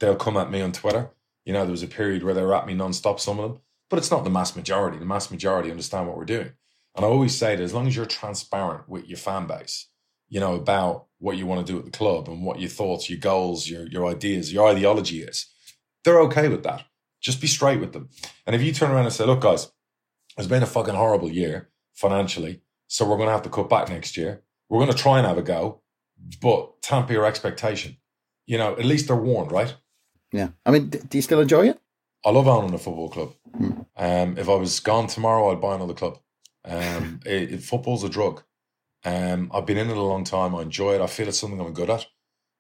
[0.01, 1.11] They'll come at me on Twitter.
[1.45, 3.61] You know, there was a period where they were at me non-stop, some of them,
[3.89, 4.99] but it's not the mass majority.
[4.99, 6.51] The mass majority understand what we're doing.
[6.97, 9.87] And I always say that as long as you're transparent with your fan base,
[10.29, 13.09] you know, about what you want to do at the club and what your thoughts,
[13.09, 15.47] your goals, your, your ideas, your ideology is,
[16.03, 16.85] they're okay with that.
[17.25, 18.11] Just be straight with them.
[18.47, 19.73] And if you turn around and say, look, guys,
[20.37, 22.61] it's been a fucking horrible year financially.
[22.87, 24.43] So we're going to have to cut back next year.
[24.69, 25.81] We're going to try and have a go,
[26.43, 27.97] but tamper your expectation.
[28.47, 29.75] You know, at least they're warned, right?
[30.33, 30.49] Yeah.
[30.67, 31.81] I mean, do you still enjoy it?
[32.27, 33.33] I love owning a football club.
[33.97, 36.19] Um, if I was gone tomorrow, I'd buy another club.
[36.65, 38.43] Um, it, it- football's a drug.
[39.07, 40.55] Um, I've been in it a long time.
[40.55, 41.01] I enjoy it.
[41.01, 42.07] I feel it's something I'm good at.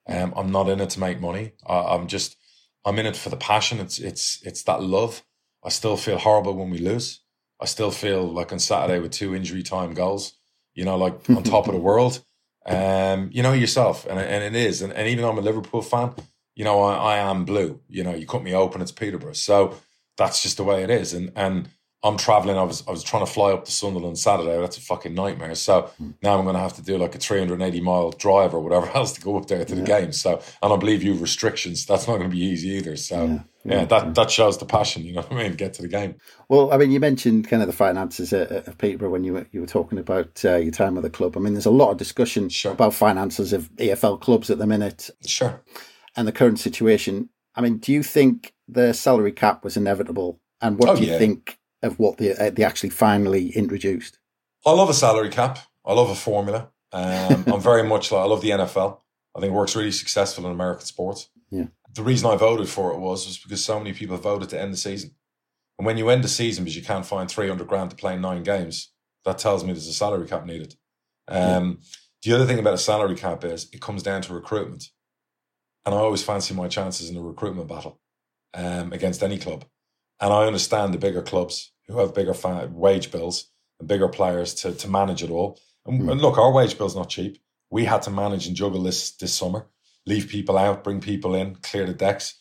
[0.06, 1.52] Um, I'm not in it to make money.
[1.66, 2.36] I, I'm just,
[2.84, 3.80] I'm in it for the passion.
[3.80, 5.22] It's, it's, it's that love.
[5.64, 7.20] I still feel horrible when we lose.
[7.60, 10.34] I still feel like on Saturday with two injury time goals,
[10.74, 12.22] you know, like on top of the world.
[12.66, 15.82] Um, you know yourself, and and it is, and, and even though I'm a Liverpool
[15.82, 16.14] fan,
[16.54, 17.80] you know, I, I am blue.
[17.88, 19.34] You know, you cut me open, it's Peterborough.
[19.34, 19.76] So
[20.16, 21.12] that's just the way it is.
[21.12, 21.68] And and
[22.04, 22.58] I'm traveling.
[22.58, 24.60] I was I was trying to fly up to Sunderland Saturday.
[24.60, 25.54] That's a fucking nightmare.
[25.54, 25.90] So
[26.22, 29.12] now I'm going to have to do like a 380 mile drive or whatever else
[29.14, 30.12] to go up there to the game.
[30.12, 31.86] So and I believe you have restrictions.
[31.86, 32.96] That's not going to be easy either.
[32.96, 35.02] So yeah, that that shows the passion.
[35.04, 35.54] You know what I mean?
[35.54, 36.16] Get to the game.
[36.50, 39.62] Well, I mean, you mentioned kind of the finances at Peterborough when you were you
[39.62, 41.36] were talking about uh, your time with the club.
[41.36, 42.72] I mean, there's a lot of discussion Sure.
[42.72, 45.62] about finances of EFL clubs at the minute Sure.
[46.16, 47.30] and the current situation.
[47.56, 50.40] I mean, do you think the salary cap was inevitable?
[50.60, 51.18] And what Oh, do you yeah.
[51.18, 54.18] think of what they, uh, they actually finally introduced?
[54.66, 55.58] I love a salary cap.
[55.84, 56.70] I love a formula.
[56.92, 58.98] Um, I'm very much like I love the NFL.
[59.36, 61.28] I think it works really successful in American sports.
[61.50, 61.66] Yeah.
[61.92, 64.72] The reason I voted for it was was because so many people voted to end
[64.72, 65.14] the season.
[65.78, 68.42] And when you end the season because you can't find 300 grand to play nine
[68.42, 68.92] games,
[69.24, 70.76] that tells me there's a salary cap needed.
[71.28, 71.80] Um,
[72.22, 74.90] The other thing about a salary cap is it comes down to recruitment.
[75.84, 78.00] And I always fancy my chances in a recruitment battle
[78.54, 79.66] um, against any club.
[80.20, 84.54] And I understand the bigger clubs who have bigger fa- wage bills and bigger players
[84.54, 85.58] to, to manage it all.
[85.86, 87.38] And, and look, our wage bill's not cheap.
[87.70, 89.66] We had to manage and juggle this this summer,
[90.06, 92.38] leave people out, bring people in, clear the decks.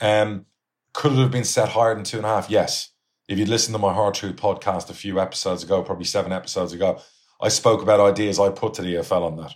[0.00, 0.46] Um,
[0.92, 2.50] could it have been set higher than two and a half?
[2.50, 2.92] Yes.
[3.28, 6.72] If you'd listened to my Hard Truth podcast a few episodes ago, probably seven episodes
[6.72, 7.00] ago,
[7.40, 9.54] I spoke about ideas I put to the EFL on that.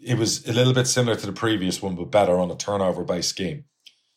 [0.00, 3.04] It was a little bit similar to the previous one, but better on a turnover
[3.04, 3.64] based scheme.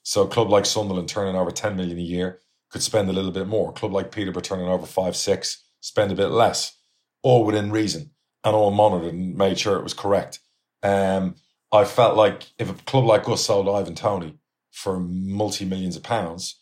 [0.04, 3.32] So a club like Sunderland turning over 10 million a year could spend a little
[3.32, 3.70] bit more.
[3.70, 6.78] A club like Peterborough turning over five, six, spend a bit less,
[7.24, 8.12] all within reason
[8.44, 10.40] and all monitored and made sure it was correct.
[10.84, 11.36] Um,
[11.72, 14.38] I felt like if a club like us sold Ivan Toney
[14.72, 16.60] for multi millions of pounds,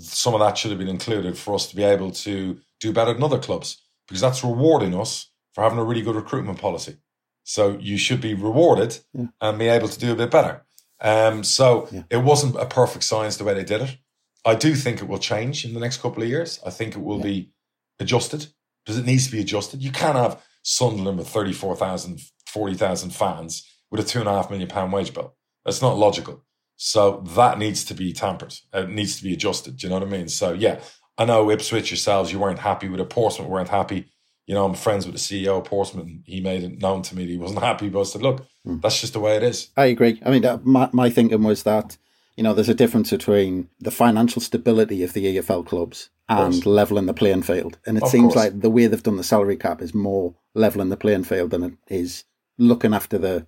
[0.00, 3.12] some of that should have been included for us to be able to do better
[3.12, 6.96] than other clubs because that's rewarding us for having a really good recruitment policy.
[7.44, 8.98] So you should be rewarded
[9.40, 10.64] and be able to do a bit better.
[11.00, 13.98] Um, so it wasn't a perfect science the way they did it.
[14.46, 16.60] I do think it will change in the next couple of years.
[16.64, 17.50] I think it will be
[17.98, 18.46] adjusted
[18.84, 19.82] because it needs to be adjusted.
[19.82, 24.68] You can't have Sunderland with 34,000, 40,000 fans with a two and a half million
[24.68, 25.34] pound wage bill.
[25.64, 26.44] That's not logical.
[26.76, 28.54] So that needs to be tampered.
[28.72, 29.78] It needs to be adjusted.
[29.78, 30.28] Do you know what I mean?
[30.28, 30.80] So yeah,
[31.18, 33.10] I know Ipswich yourselves, you weren't happy with it.
[33.10, 34.06] Portsmouth weren't happy.
[34.46, 36.06] You know, I'm friends with the CEO of Portsmouth.
[36.06, 38.46] and He made it known to me that he wasn't happy, but I said, look,
[38.64, 39.70] that's just the way it is.
[39.76, 40.20] I agree.
[40.24, 41.96] I mean, uh, my, my thinking was that,
[42.36, 47.06] you know, there's a difference between the financial stability of the EFL clubs and leveling
[47.06, 47.78] the playing field.
[47.86, 48.36] And it Of seems course.
[48.36, 51.62] like the way they've done the salary cap is more leveling the playing field than
[51.62, 52.24] it is
[52.58, 53.46] looking after the,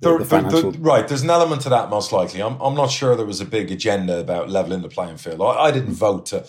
[0.00, 0.72] the, the financial.
[0.72, 2.42] there- right, there's an element to that most likely.
[2.42, 5.40] I'm, I'm not sure there was a big agenda about leveling the playing field.
[5.40, 6.44] I, I didn't vote to.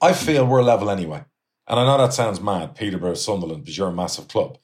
[0.00, 1.24] I feel we're level anyway.
[1.66, 4.58] And I know that sounds mad, Peterborough, Sunderland, because you're a massive club.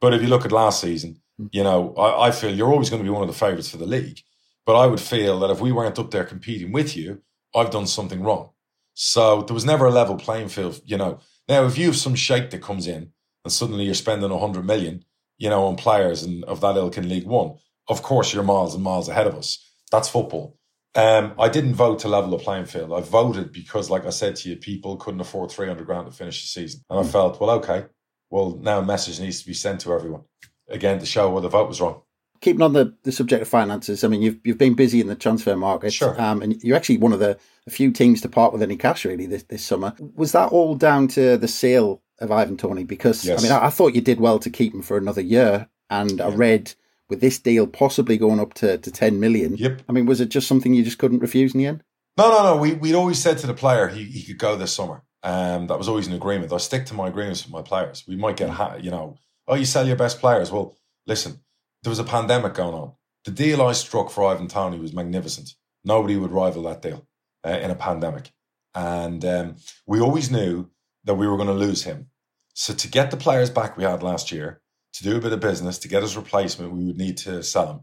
[0.00, 1.46] But if you look at last season, hmm.
[1.52, 3.78] You know, I, I feel you're always going to be one of the favourites for
[3.78, 4.20] the league.
[4.66, 7.22] But I would feel that if we weren't up there competing with you,
[7.54, 8.50] I've done something wrong.
[8.94, 11.20] So there was never a level playing field, you know.
[11.48, 13.12] Now, if you have some sheikh that comes in
[13.44, 15.04] and suddenly you're spending 100 million,
[15.38, 17.56] you know, on players and of that ilk in League One,
[17.88, 19.58] of course you're miles and miles ahead of us.
[19.90, 20.56] That's football.
[20.94, 22.92] Um, I didn't vote to level the playing field.
[22.92, 26.42] I voted because, like I said to you, people couldn't afford 300 grand to finish
[26.42, 26.82] the season.
[26.90, 27.86] And I felt, well, okay,
[28.28, 30.22] well, now a message needs to be sent to everyone
[30.68, 32.02] again to show where the vote was wrong.
[32.40, 35.14] Keeping on the, the subject of finances, I mean, you've you've been busy in the
[35.14, 36.18] transfer market, Sure.
[36.20, 39.04] um, and you're actually one of the a few teams to part with any cash
[39.04, 39.94] really this, this summer.
[40.14, 42.84] Was that all down to the sale of Ivan Toney?
[42.84, 43.40] Because Yes.
[43.40, 46.20] I mean, I, I thought you did well to keep him for another year, and
[46.20, 46.72] I read
[47.10, 49.56] with this deal possibly going up to, to ten million.
[49.56, 49.82] Yep.
[49.88, 51.82] I mean, was it just something you just couldn't refuse in the end?
[52.16, 52.56] No, no, no.
[52.56, 55.02] We we'd always said to the player he, he could go this summer.
[55.22, 56.52] Um, that was always an agreement.
[56.52, 58.04] I stick to my agreements with my players.
[58.08, 60.50] We might get, ha- you know, oh, you sell your best players.
[60.50, 60.74] Well,
[61.06, 61.40] listen,
[61.82, 62.92] there was a pandemic going on.
[63.24, 65.54] The deal I struck for Ivan Toney was magnificent.
[65.84, 67.06] Nobody would rival that deal
[67.46, 68.32] uh, in a pandemic,
[68.74, 69.56] and um,
[69.86, 70.70] we always knew
[71.04, 72.08] that we were going to lose him.
[72.54, 74.60] So to get the players back we had last year,
[74.94, 77.66] to do a bit of business, to get his replacement, we would need to sell
[77.70, 77.80] him,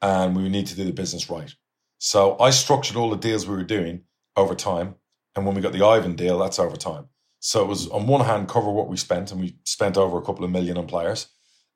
[0.00, 1.54] and we would need to do the business right.
[1.98, 4.02] So I structured all the deals we were doing
[4.36, 4.96] over time.
[5.34, 7.06] And when we got the Ivan deal, that's over time.
[7.40, 10.22] So it was on one hand, cover what we spent, and we spent over a
[10.22, 11.28] couple of million on players.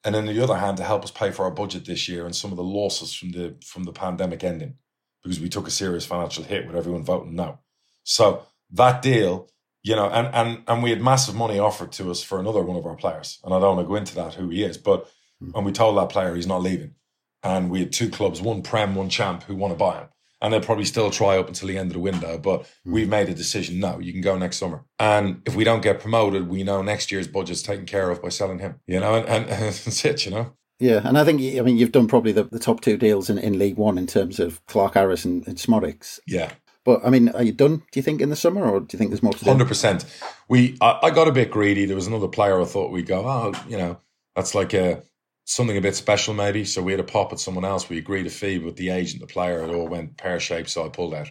[0.06, 2.26] And then on the other hand, to help us pay for our budget this year
[2.26, 4.74] and some of the losses from the from the pandemic ending,
[5.20, 7.58] because we took a serious financial hit with everyone voting no.
[8.04, 9.48] So that deal,
[9.82, 12.76] you know, and and and we had massive money offered to us for another one
[12.76, 13.40] of our players.
[13.42, 15.50] And I don't want to go into that who he is, but hmm.
[15.56, 16.94] and we told that player he's not leaving.
[17.42, 20.08] And we had two clubs, one Prem, one Champ, who want to buy him.
[20.46, 22.38] And they'll probably still try up until the end of the window.
[22.38, 22.92] But hmm.
[22.92, 24.84] we've made a decision no, you can go next summer.
[25.00, 28.28] And if we don't get promoted, we know next year's budget's taken care of by
[28.28, 28.76] selling him.
[28.86, 30.52] You know, and, and, and that's it, you know.
[30.78, 33.38] Yeah, and I think I mean you've done probably the, the top two deals in,
[33.38, 35.58] in League One in terms of Clarke-Harris and, and.
[36.26, 36.52] Yeah.
[36.84, 37.78] But I mean, are you done?
[37.78, 39.50] Do you think in the summer, or do you think there's more to do?
[39.50, 40.04] Hundred percent.
[40.48, 41.84] We, I, I got a bit greedy.
[41.84, 43.98] There was another player I thought we'd go, oh, you know,
[44.36, 45.02] that's like a
[45.46, 46.64] something a bit special, maybe.
[46.64, 47.88] So we had a pop at someone else.
[47.88, 50.68] We agreed a fee, but the agent, the player, it all went pear shaped.
[50.68, 51.30] So I pulled out,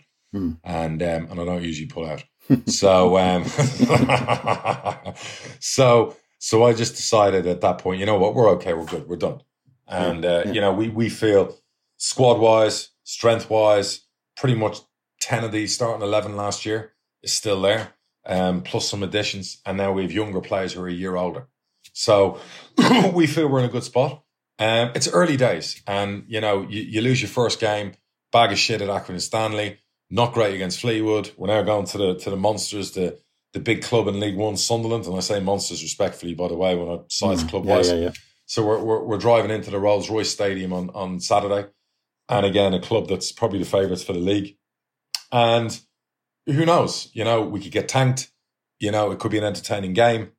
[0.63, 2.24] and um, and I don't usually pull out.
[2.68, 3.45] so um,
[5.59, 9.07] so so I just decided at that point, you know what, we're okay, we're good,
[9.07, 9.41] we're done,
[9.88, 11.55] and uh, you know we we feel
[11.97, 14.01] squad wise, strength wise,
[14.38, 14.80] pretty much
[15.20, 16.93] ten of these starting eleven last year
[17.24, 17.93] is still there,
[18.26, 21.47] um, plus some additions, and now we have younger players who are a year older.
[21.95, 22.39] So
[23.13, 24.21] we feel we're in a good spot.
[24.59, 27.93] Um, it's early days, and you know you, you lose your first game,
[28.31, 29.79] bag of shit at Accrington and Stanley,
[30.09, 31.31] not great against Fleetwood.
[31.37, 33.17] We're now going to the to the monsters, the
[33.53, 36.75] the big club in League One, Sunderland, and I say monsters respectfully, by the way,
[36.75, 37.67] when I size club Mm.
[37.67, 37.89] Yeah, wise.
[37.89, 38.11] yeah, yeah.
[38.45, 41.67] So we're, we're we're driving into the Rolls Royce Stadium on on Saturday,
[42.29, 44.57] and again a club that's probably the favourites for the league,
[45.31, 45.79] and
[46.45, 47.09] who knows?
[47.13, 48.31] You know, we could get tanked.
[48.79, 50.31] You know, it could be an entertaining game.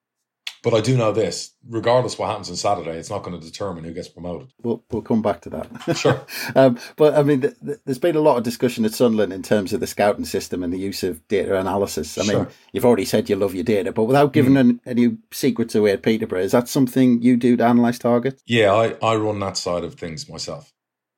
[0.62, 3.84] But I do know this: regardless what happens on Saturday, it's not going to determine
[3.84, 4.52] who gets promoted.
[4.62, 5.96] We'll we'll come back to that.
[5.96, 6.26] Sure.
[6.56, 9.42] um, but I mean, th- th- there's been a lot of discussion at Sunderland in
[9.42, 12.18] terms of the scouting system and the use of data analysis.
[12.18, 12.44] I mean, Sure.
[12.44, 12.50] Hmm.
[12.72, 16.02] you've already said you love your data, but without giving an, any secrets away at
[16.02, 18.42] Peterborough, is that something you do to analyse targets?
[18.46, 20.72] Yeah, I, I run that side of things myself.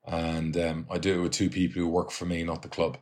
[0.07, 2.99] And um, I do it with two people who work for me, not the club.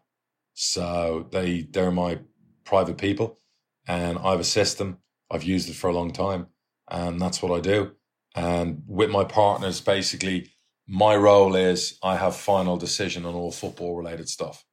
[0.54, 2.18] So they they're my
[2.64, 3.38] private people
[3.86, 4.98] and I have a system.
[5.30, 6.46] I've used it for a long time
[6.90, 7.92] and that's what I do.
[8.34, 10.50] And with my partners, basically,
[10.86, 14.64] my role is I have final decision on all football related stuff,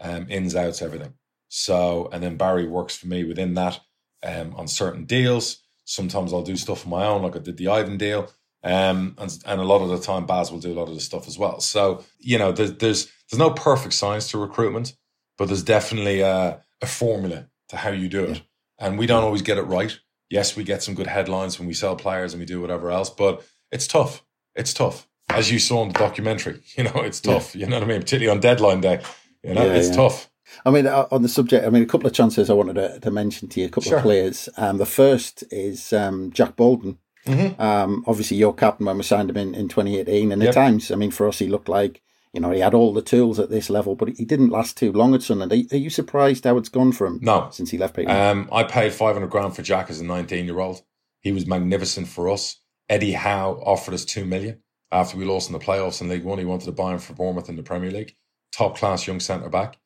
[0.00, 1.14] um, ins, outs, everything.
[1.48, 3.80] So, and then Barry works for me within that
[4.22, 5.62] um, on certain deals.
[5.84, 8.30] Sometimes I'll do stuff on my own, like I did the Ivan deal.
[8.62, 11.00] Um, and, and a lot of the time, Baz will do a lot of the
[11.00, 11.60] stuff as well.
[11.60, 14.94] So, you know, there's, there's, there's no perfect science to recruitment,
[15.38, 18.42] but there's definitely a, a formula to how you do it.
[18.80, 19.96] And we don't always get it right.
[20.30, 23.10] Yes, we get some good headlines when we sell players and we do whatever else,
[23.10, 24.24] but it's tough.
[24.54, 25.06] It's tough.
[25.28, 27.54] As you saw in the documentary, you know, it's tough.
[27.54, 28.00] You know what I mean?
[28.00, 29.00] Particularly on deadline day.
[29.44, 29.94] You know, Yeah, it's yeah.
[29.96, 30.30] tough.
[30.66, 32.98] I mean, uh, on the subject, I mean, a couple of chances I wanted to,
[33.00, 33.98] to mention to you, a couple Sure.
[33.98, 34.48] of players.
[34.56, 36.98] Um, the first is um, Jack Baldwin.
[37.26, 37.60] Mm-hmm.
[37.60, 40.32] Um, obviously, your captain when we signed him in, in 2018.
[40.32, 40.48] And Yep.
[40.48, 42.02] at times, I mean, for us, he looked like,
[42.32, 44.92] you know, he had all the tools at this level, but he didn't last too
[44.92, 45.52] long at Sunderland.
[45.52, 47.48] Are, you- are you surprised how it's gone for him No.
[47.50, 48.10] since he left Peter?
[48.10, 50.82] Um, I paid 500 grand for Jack as a 19 year old.
[51.20, 52.60] He was magnificent for us.
[52.88, 54.62] Eddie Howe offered us 2 million
[54.92, 56.38] after we lost in the playoffs in League One.
[56.38, 58.14] He wanted to buy him for Bournemouth in the Premier League.
[58.52, 59.78] Top class young centre back.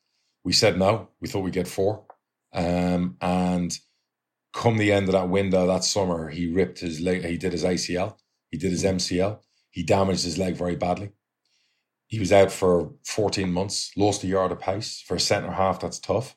[0.44, 1.08] We said no.
[1.20, 2.04] We thought we'd get four.
[2.52, 3.76] Um, and
[4.52, 7.64] come the end of that window that summer, he ripped his leg, he did his
[7.64, 8.16] ACL,
[8.50, 9.40] he did his MCL.
[9.70, 11.10] he damaged his leg very badly.
[12.14, 15.02] He was out for 14 months, lost a yard of pace.
[15.04, 16.36] For a centre half, that's tough.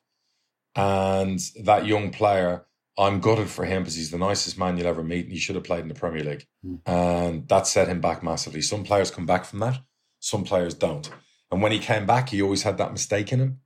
[0.76, 2.66] And that young player,
[2.98, 5.54] I'm gutted for him because he's the nicest man you'll ever meet and he should
[5.54, 6.48] have played in the Premier League.
[6.66, 6.80] Mm.
[6.88, 8.64] And that set him back massively.
[8.64, 9.80] Some players come back from that,
[10.20, 11.12] some players don't.
[11.52, 13.60] And when he came back, he always had that mistake in him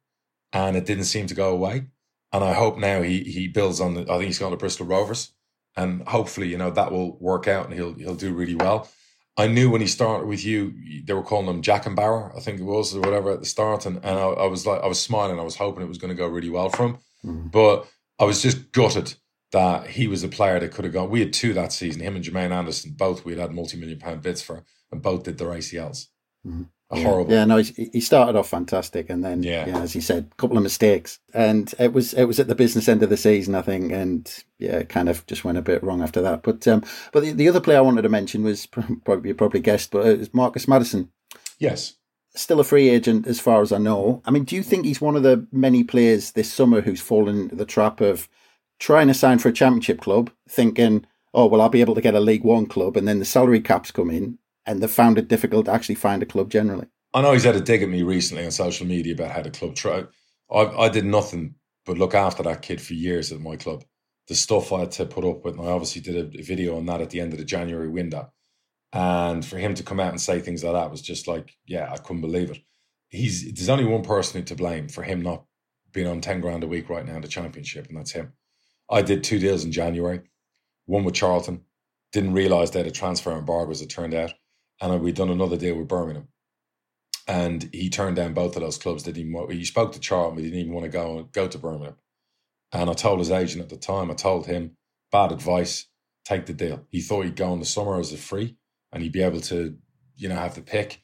[0.52, 1.88] and it didn't seem to go away.
[2.34, 4.86] And I hope now he he builds on the, I think he's going to Bristol
[4.86, 5.32] Rovers
[5.78, 8.90] and hopefully, you know, that will work out and he'll he'll do really well.
[9.42, 10.74] I knew when he started with you,
[11.04, 13.46] they were calling him Jack and Bauer, I think it was, or whatever at the
[13.46, 13.86] start.
[13.86, 15.40] And, and I, I was like, I was smiling.
[15.40, 16.98] I was hoping it was going to go really well for him.
[17.26, 17.48] Mm-hmm.
[17.48, 17.88] But
[18.20, 19.16] I was just gutted
[19.52, 21.10] that he was a player that could have gone.
[21.10, 24.00] We had two that season, him and Jermaine Anderson, both we had had multi million
[24.00, 26.08] pound bids for, and both did their ACLs.
[26.46, 26.64] Mm-hmm
[26.98, 27.04] yeah.
[27.04, 27.32] horrible.
[27.32, 29.66] Yeah, no, he, he started off fantastic, and then yeah.
[29.68, 29.80] yeah.
[29.80, 32.88] as you said, a couple of mistakes, and it was it was at the business
[32.88, 36.02] end of the season, I think, and yeah, kind of just went a bit wrong
[36.02, 36.44] after that.
[36.44, 38.66] But um, but the, the other player I wanted to mention was
[39.06, 41.12] probably you probably guessed, but it was Marcus Maddison.
[41.60, 41.96] Yes.
[42.34, 44.22] Still a free agent, as far as I know.
[44.26, 47.38] I mean, do you think he's one of the many players this summer who's fallen
[47.38, 48.30] into the trap of
[48.80, 52.16] trying to sign for a championship club, thinking, "Oh, well, I'll be able to get
[52.16, 55.28] a League One club," and then the salary caps come in, and they've found it
[55.28, 56.88] difficult to actually find a club generally.
[57.14, 59.52] I know he's had a dig at me recently on social media about how the
[59.52, 60.04] club try.
[60.52, 61.56] I, I did nothing
[61.86, 63.84] but look after that kid for years at my club.
[64.28, 66.78] The stuff I had to put up with, and I obviously did a, a video
[66.78, 68.32] on that at the end of the January window.
[68.94, 71.92] And for him to come out and say things like that was just like, yeah,
[71.92, 72.60] I couldn't believe it.
[73.10, 75.46] He's there's only one person to blame for him not
[75.92, 78.34] being on ten grand a week right now in the championship, and that's him.
[78.90, 80.22] I did two deals in January,
[80.86, 81.62] one with Charlton,
[82.12, 84.34] didn't realise they had a transfer embargo as it turned out,
[84.82, 86.28] and we'd done another deal with Birmingham
[87.28, 89.04] and he turned down both of those clubs.
[89.04, 91.58] That he he spoke to Charlton, but he didn't even want to go go to
[91.58, 91.96] Birmingham.
[92.74, 94.78] And I told his agent at the time, I told him,
[95.12, 95.88] bad advice,
[96.26, 96.86] take the deal.
[96.90, 98.58] He thought he'd go in the summer as a free,
[98.92, 99.78] and he'd be able to,
[100.16, 101.04] you know, have the pick.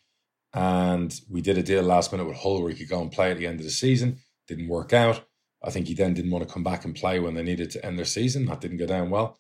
[0.53, 3.32] And we did a deal last minute with Hull where he could go and play
[3.32, 4.19] at the end of the season.
[4.47, 5.25] Didn't work out.
[5.63, 7.86] I think he then didn't want to come back and play when they needed to
[7.86, 8.45] end their season.
[8.45, 9.39] That didn't go down well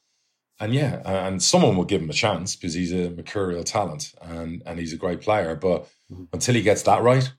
[0.59, 4.63] and yeah, and someone will give him a chance because he's a mercurial talent and
[4.65, 5.55] and he's a great player.
[5.55, 6.23] But mm-hmm.
[6.33, 7.31] until he gets that right,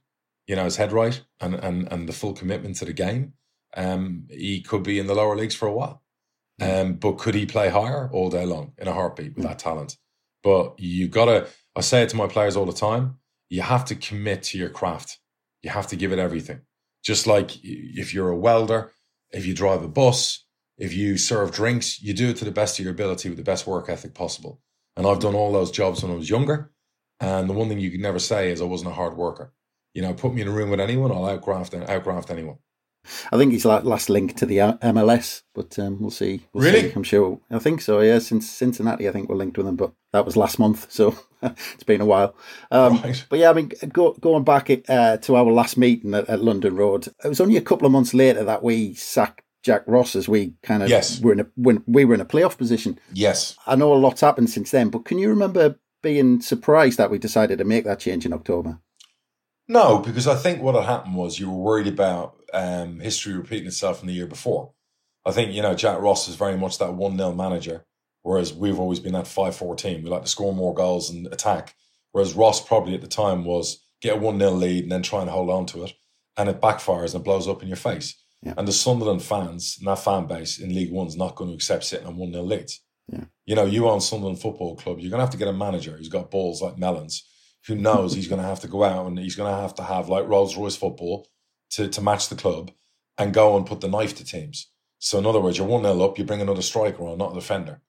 [0.47, 3.35] you know, his head right and and and the full commitment to the game,
[3.77, 6.03] um, he could be in the lower leagues for a while.
[6.61, 6.81] Mm-hmm.
[6.81, 9.49] Um, but could he play higher all day long in a heartbeat with mm-hmm.
[9.49, 9.97] that talent?
[10.43, 11.49] But you gotta.
[11.75, 13.16] I say it to my players all the time.
[13.51, 15.19] You have to commit to your craft.
[15.62, 16.61] You have to give it everything.
[17.05, 18.93] Just like if you're a welder,
[19.31, 20.45] if you drive a bus,
[20.79, 23.45] if you serve drinks, you do it to the best of your ability with the
[23.45, 24.61] best work ethic possible.
[24.97, 26.72] And I've done all those jobs when I was younger.
[27.20, 29.53] And the one thing you could never say is I wasn't a hard worker.
[29.93, 32.59] You know, put me in a room with anyone, I'll outgraft outgraft anyone.
[33.33, 36.43] I think he's like last link to the MLS, but um, we'll see.
[36.53, 36.91] We'll really?
[36.91, 36.93] See.
[36.95, 37.41] I'm sure.
[37.51, 38.01] I think so.
[38.01, 41.18] Yeah, since Cincinnati, I think we're linked with him, but that was last month, so
[41.43, 42.35] it's been a while.
[42.70, 43.24] Um, right.
[43.29, 46.76] But yeah, I mean, go, going back uh, to our last meeting at, at, London
[46.76, 50.29] Road, it was only a couple of months later that we sacked Jack Ross as
[50.29, 51.21] we kind of yes.
[51.21, 52.99] were in a when we were in a playoff position.
[53.13, 57.11] Yes, I know a lot's happened since then, but can you remember being surprised that
[57.11, 58.79] we decided to make that change in October?
[59.67, 63.67] No, because I think what had happened was you were worried about um, history repeating
[63.67, 64.73] itself from the year before.
[65.27, 67.85] I think you know Jack Ross is very much that one 0 manager,
[68.23, 70.03] whereas we've always been that five four team.
[70.03, 71.75] We like to score more goals and attack.
[72.13, 75.21] Whereas Ross probably at the time was get a one 0 lead and then try
[75.21, 75.93] and hold on to it,
[76.37, 78.15] and it backfires and blows up in your face.
[78.43, 78.55] Yeah.
[78.57, 81.84] And the Sunderland fans and that fan base in League One's not going to accept
[81.84, 82.80] sitting on 1 0 leads.
[83.09, 83.24] Yeah.
[83.47, 85.97] You know, you own Sunderland Football Club, you're going to have to get a manager
[85.97, 87.26] who's got balls like melons,
[87.66, 89.82] who knows he's going to have to go out and he's going to have to
[89.82, 91.26] have like Rolls Royce football
[91.70, 92.70] to, to match the club
[93.16, 94.70] and go and put the knife to teams.
[95.01, 97.34] So, in other words, you're 1 0 up, you bring another striker on, not a
[97.34, 97.80] defender.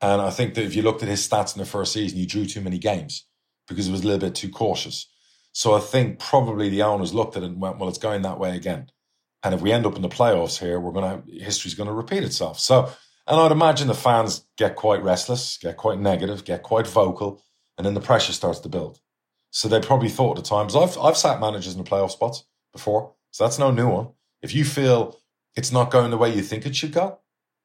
[0.00, 2.26] And I think that if you looked at his stats in the first season, he
[2.26, 3.26] drew too many games
[3.68, 5.06] because he was a little bit too cautious.
[5.52, 8.38] So I think probably the owners looked at it and went, well, it's going that
[8.38, 8.90] way again.
[9.42, 11.94] And if we end up in the playoffs here, we're going to, history's going to
[11.94, 12.60] repeat itself.
[12.60, 12.90] So,
[13.26, 17.42] and I'd imagine the fans get quite restless, get quite negative, get quite vocal,
[17.78, 19.00] and then the pressure starts to build.
[19.50, 23.14] So they probably thought at times, I've, I've sat managers in the playoff spots before.
[23.30, 24.08] So that's no new one.
[24.42, 25.18] If you feel
[25.56, 27.18] it's not going the way you think it should go,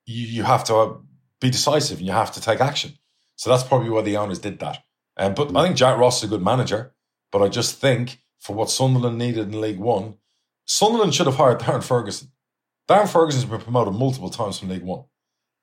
[0.06, 0.94] you, you have to uh,
[1.42, 2.94] be decisive and you have to take action.
[3.36, 4.84] So that's probably why the owners did that.
[5.18, 6.94] Um, but I think Jack Ross is a good manager.
[7.32, 10.16] But I just think for what Sunderland needed in League One,
[10.66, 12.32] Sunderland should have hired Darren Ferguson.
[12.88, 15.06] Darren Ferguson's been promoted multiple times from League One.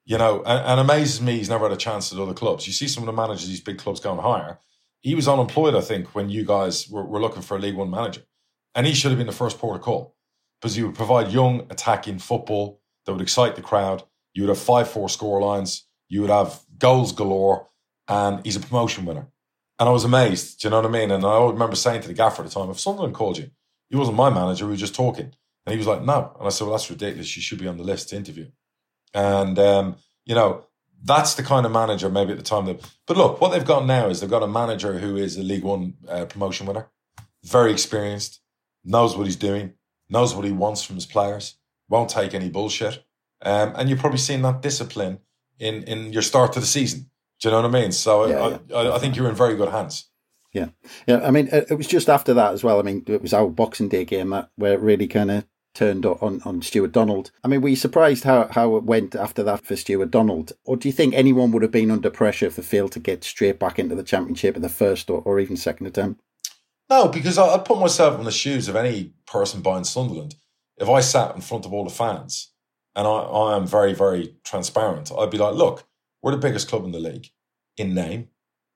[0.04, 2.66] You know, and, and amazes me he's never had a chance at other clubs.
[2.66, 4.58] You see some of the managers these big clubs going higher.
[5.00, 7.90] He was unemployed, I think, when you guys were, were looking for a League One
[7.90, 8.22] manager.
[8.74, 10.16] And he should have been the first port of call
[10.60, 14.04] because he would provide young, attacking football that would excite the crowd.
[14.34, 15.86] You would have 5 4 score lines.
[16.08, 17.68] You would have goals galore.
[18.08, 19.28] And he's a promotion winner.
[19.78, 20.60] And I was amazed.
[20.60, 21.10] Do you know what I mean?
[21.10, 23.50] And I remember saying to the gaffer at the time, if Sunderland called you,
[23.92, 25.30] he wasn't my manager, we were just talking.
[25.66, 26.34] And he was like, no.
[26.38, 27.36] And I said, well, that's ridiculous.
[27.36, 28.46] You should be on the list to interview.
[29.12, 30.64] And, um, you know,
[31.04, 32.80] that's the kind of manager maybe at the time that.
[33.06, 35.62] But look, what they've got now is they've got a manager who is a League
[35.62, 36.88] One uh, promotion winner,
[37.44, 38.40] very experienced,
[38.82, 39.74] knows what he's doing,
[40.08, 41.56] knows what he wants from his players,
[41.90, 43.04] won't take any bullshit.
[43.42, 45.18] Um, and you've probably seen that discipline
[45.58, 47.10] in, in your start to the season.
[47.40, 47.92] Do you know what I mean?
[47.92, 48.90] So Yeah, I, yeah.
[48.90, 50.08] I, I think you're in very good hands.
[50.52, 50.68] Yeah,
[51.06, 51.20] yeah.
[51.22, 52.78] I mean, it was just after that as well.
[52.78, 55.44] I mean, it was our Boxing Day game that where it really kind of
[55.74, 57.30] turned on on Stewart Donald.
[57.42, 60.76] I mean, were you surprised how how it went after that for Stewart Donald, or
[60.76, 63.58] do you think anyone would have been under pressure if they failed to get straight
[63.58, 66.20] back into the championship in the first or, or even second attempt?
[66.90, 70.34] No, because I, I'd put myself in the shoes of any person buying Sunderland.
[70.76, 72.52] If I sat in front of all the fans
[72.94, 75.84] and I, I am very, very transparent, I'd be like, look,
[76.20, 77.28] we're the biggest club in the league
[77.78, 78.28] in name,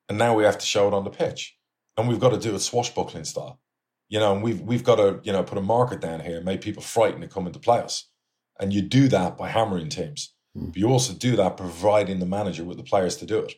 [0.09, 1.59] and now we have to show it on the pitch.
[1.97, 3.61] And we've got to do it swashbuckling style.
[4.09, 6.44] You know, and we've we've got to, you know, put a market down here, and
[6.44, 8.09] make people frightened to come into play us.
[8.61, 10.34] And you do that by hammering teams.
[10.55, 10.66] Hmm.
[10.66, 13.55] But you also do that providing the manager with the players to do it.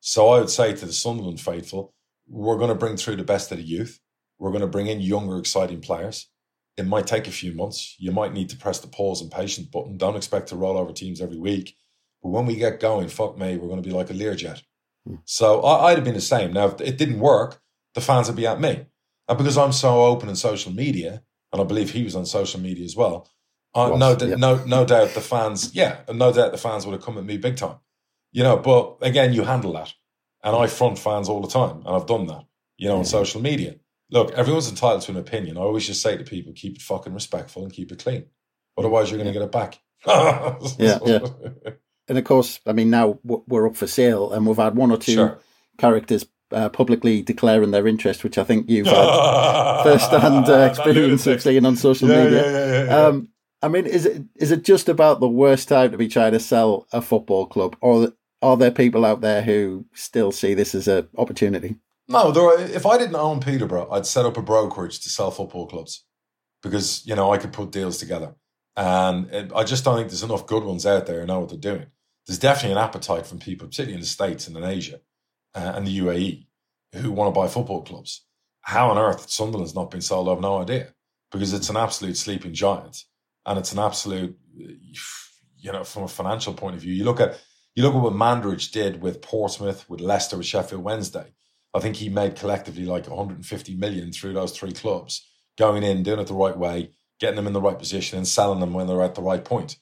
[0.00, 1.94] So I would say to the Sunderland faithful,
[2.28, 4.00] we're going to bring through the best of the youth.
[4.38, 6.28] We're going to bring in younger, exciting players.
[6.76, 7.94] It might take a few months.
[7.98, 9.96] You might need to press the pause and patience button.
[9.96, 11.76] Don't expect to roll over teams every week.
[12.22, 14.60] But when we get going, fuck me, we're going to be like a Learjet.
[15.06, 15.16] Hmm.
[15.24, 16.52] So I, I'd have been the same.
[16.52, 17.60] Now, if it didn't work,
[17.94, 18.86] the fans would be at me.
[19.28, 21.22] And because I'm so open in social media,
[21.52, 23.28] and I believe he was on social media as well,
[23.74, 24.34] uh, Was, no, yeah.
[24.36, 27.36] no, no doubt the fans, yeah, no doubt the fans would have come at me
[27.38, 27.76] big time.
[28.32, 29.92] You know, but again, you handle that.
[30.42, 32.44] And I front fans all the time, and I've done that,
[32.76, 33.76] you know, on social media.
[34.10, 35.56] Look, everyone's entitled to an opinion.
[35.56, 38.26] I always just say to people, keep it fucking respectful and keep it clean.
[38.76, 39.80] Otherwise, you're going to get it back.
[40.78, 41.20] Yeah, yeah.
[42.08, 44.98] And of course, I mean, now we're up for sale, and we've had one or
[44.98, 45.40] two Sure.
[45.78, 51.42] characters uh, publicly declaring their interest, which I think you've had first-hand uh, experience of
[51.42, 52.52] seeing on social Yeah, media.
[52.52, 52.96] yeah, yeah.
[53.06, 53.28] Um,
[53.62, 56.40] I mean, is it is it just about the worst time to be trying to
[56.40, 60.86] sell a football club, or are there people out there who still see this as
[60.86, 61.76] an opportunity?
[62.08, 65.30] No, there are, if I didn't own Peterborough, I'd set up a brokerage to sell
[65.30, 66.04] football clubs
[66.62, 68.34] because you know I could put deals together,
[68.76, 71.48] and it, I just don't think there's enough good ones out there who know what
[71.48, 71.86] they're doing.
[72.26, 75.00] There's definitely an appetite from people, particularly in the states and in Asia
[75.54, 76.46] uh, and the UAE,
[76.94, 78.24] who want to buy football clubs.
[78.60, 80.28] How on earth Sunderland's not been sold?
[80.28, 80.94] I've no idea
[81.30, 83.04] because it's an absolute sleeping giant,
[83.46, 86.92] and it's an absolute, you know, from a financial point of view.
[86.92, 87.40] You look at
[87.74, 91.34] you look at what Mandaric did with Portsmouth, with Leicester, with Sheffield Wednesday.
[91.74, 95.28] I think he made collectively like 150 million through those three clubs,
[95.58, 98.60] going in, doing it the right way, getting them in the right position, and selling
[98.60, 99.76] them when they're at the right point.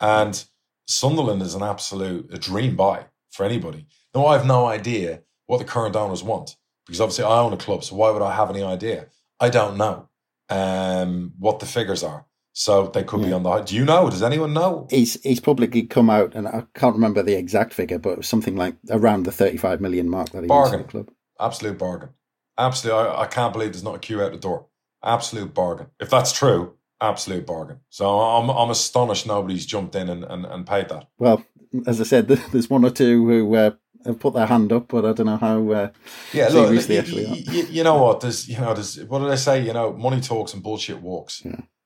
[0.00, 0.42] And
[0.86, 3.86] Sunderland is an absolute a dream buy for anybody.
[4.14, 6.56] Now, I have no idea what the current owners want
[6.86, 9.06] because obviously I own a club, so why would I have any idea?
[9.40, 10.08] I don't know
[10.48, 12.26] um, what the figures are.
[12.54, 13.50] So they could be on the.
[13.50, 13.62] high.
[13.62, 14.10] Do you know?
[14.10, 14.86] Does anyone know?
[14.90, 18.28] He's he's publicly come out, and I can't remember the exact figure, but it was
[18.28, 20.82] something like around the thirty-five million mark that he Bargain.
[20.82, 21.10] the club.
[21.40, 22.10] Absolute bargain.
[22.58, 22.92] Absolute.
[22.92, 24.66] I, I can't believe there's not a queue out the door.
[25.02, 25.86] Absolute bargain.
[25.98, 27.80] If that's true, absolute bargain.
[27.88, 31.08] So I'm I'm astonished nobody's jumped in and, and, and paid that.
[31.18, 31.42] Well,
[31.86, 33.70] as I said, there's one or two who uh,
[34.04, 35.90] have put their hand up, but I don't know how uh,
[36.32, 37.34] Yeah, look, serious they you, actually are.
[37.34, 38.20] you, you know what?
[38.20, 39.64] There's, you know, there's, what do they say?
[39.64, 41.42] You know, money talks and bullshit walks.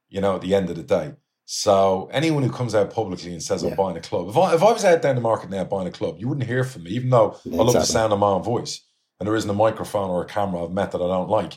[0.08, 1.14] You know, at the end of the day.
[1.44, 3.74] So anyone who comes out publicly and says I'm Yeah.
[3.76, 5.92] buying a club, if I if I was out down the market now buying a
[5.92, 8.42] club, you wouldn't hear from me, even though I love the sound of my own
[8.42, 8.80] voice
[9.18, 11.54] and there isn't a microphone or a camera I've met that I don't like.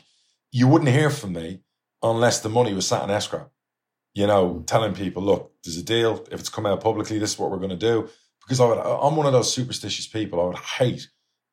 [0.52, 1.62] You wouldn't hear from me
[2.02, 3.50] unless the money was sat in escrow.
[4.14, 6.26] You know, telling people, look, there's a deal.
[6.32, 8.08] If it's come out publicly, this is what we're going to do.
[8.50, 10.40] Because I would, I'm one of those superstitious people.
[10.40, 11.08] I would hate,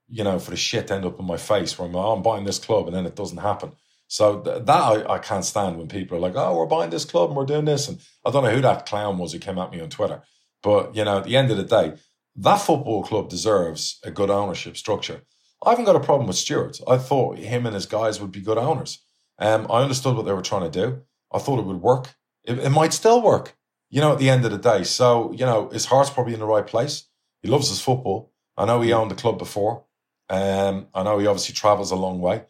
[0.09, 2.23] you know, for the shit to end up in my face where I'm, oh, I'm
[2.23, 3.73] buying this club and then it doesn't happen.
[4.07, 7.05] So th- that I, I can't stand when people are like, oh, we're buying this
[7.05, 7.87] club and we're doing this.
[7.87, 10.23] And I don't know who that clown was who came at me on Twitter.
[10.63, 11.93] But, you know, at the end of the day,
[12.37, 15.21] that football club deserves a good ownership structure.
[15.63, 16.79] I haven't got a problem with Stewart.
[16.87, 19.03] I thought him and his guys would be good owners.
[19.37, 21.03] Um, I understood what they were trying to do.
[21.31, 22.15] I thought it would work.
[22.43, 23.55] It, it might still work,
[23.89, 24.83] you know, at the end of the day.
[24.83, 27.05] So, you know, his heart's probably in the right place.
[27.41, 28.31] He loves his football.
[28.57, 29.83] I know he owned the club before.
[30.29, 32.43] Um, I know he obviously travels a long way.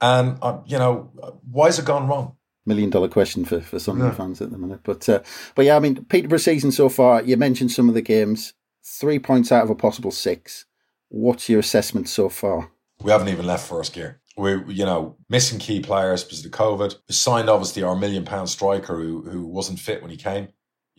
[0.00, 1.10] And, uh, you know,
[1.50, 2.36] why has it gone wrong?
[2.66, 4.06] million dollar question for for some Yeah.
[4.06, 4.80] Of the fans at the minute.
[4.84, 5.20] But uh,
[5.54, 7.22] but yeah, I mean, Peterborough season so far.
[7.22, 8.52] You mentioned some of the games.
[8.84, 10.66] Three points out of a possible six.
[11.08, 12.70] What's your assessment so far?
[13.02, 14.20] We haven't even left first gear.
[14.36, 16.94] We, you know, missing key players because of the COVID.
[17.08, 20.48] We signed obviously our million pound striker who who wasn't fit when he came.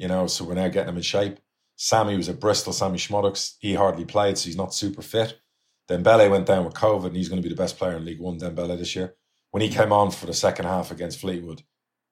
[0.02, 1.38] You know, so we're now getting him in shape.
[1.76, 2.74] Sammy was at Bristol.
[2.74, 3.54] Sammy Szmodics.
[3.60, 5.40] He hardly played, so he's not super fit.
[5.88, 8.06] Then Dembele went down with COVID, and he's going to be the best player in
[8.06, 8.40] League One.
[8.40, 9.14] Dembele this year.
[9.52, 11.62] When he came on for the second half against Fleetwood,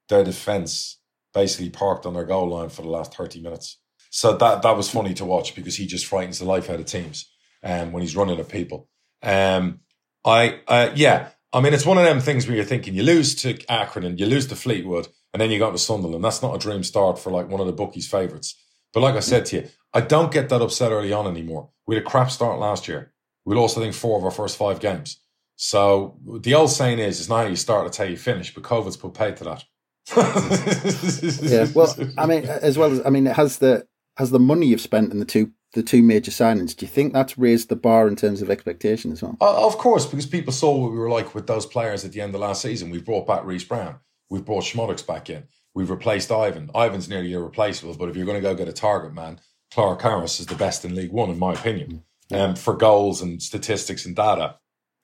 [0.08, 1.00] their defence
[1.34, 3.80] basically parked on their goal line for the last thirty minutes.
[4.12, 6.86] So that that was funny to watch because he just frightens the life out of
[6.86, 7.28] teams
[7.64, 8.88] um, when he's running at people.
[9.24, 9.80] Um,
[10.24, 13.34] I uh, yeah, I mean it's one of them things where you're thinking you lose
[13.42, 16.24] to Akron and you lose to Fleetwood, and then you got to Sunderland.
[16.24, 18.56] That's not a dream start for like one of the bookies' favourites.
[18.94, 21.70] But like I said to you, I don't get that upset early on anymore.
[21.86, 23.14] We had a crap start last year.
[23.46, 25.20] We lost, I think, four of our first five games.
[25.56, 28.54] So the old saying is, it's not how you start, it's how you finish.
[28.54, 29.64] But COVID's put paid to that.
[31.42, 33.86] yeah, well, I mean, as well as I mean, it has the
[34.18, 36.76] has the money you've spent in the two the two major signings.
[36.76, 39.38] Do you think that's raised the bar in terms of expectation as well?
[39.40, 42.22] Uh, of course, because people saw what we were like with those players at the
[42.22, 42.90] end of last season.
[42.90, 44.00] We've brought back Reece Brown.
[44.30, 45.48] We've brought Szmodics back in.
[45.74, 46.70] We've replaced Ivan.
[46.76, 49.40] Ivan's nearly irreplaceable, but if you're going to go get a target man,
[49.72, 52.04] Clarke-Harris is the best in League One, in my opinion,
[52.34, 54.56] um, for goals and statistics and data.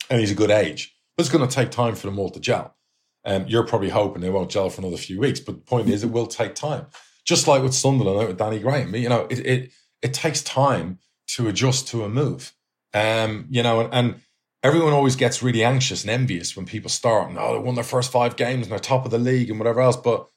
[0.10, 0.96] And he's a good age.
[1.16, 2.76] But it's going to take time for them all to gel.
[3.24, 6.04] Um, you're probably hoping they won't gel for another few weeks, but the point is,
[6.04, 6.88] it will take time.
[7.26, 9.72] Just like with Sunderland with Danny Graham, you know, it, it
[10.04, 11.00] it takes time
[11.30, 12.54] to adjust to a move.
[12.94, 14.22] Um, you know, and, and
[14.66, 17.84] everyone always gets really anxious and envious when people start and oh, they won their
[17.84, 19.96] first five games and they're top of the league and whatever else.
[19.96, 20.28] But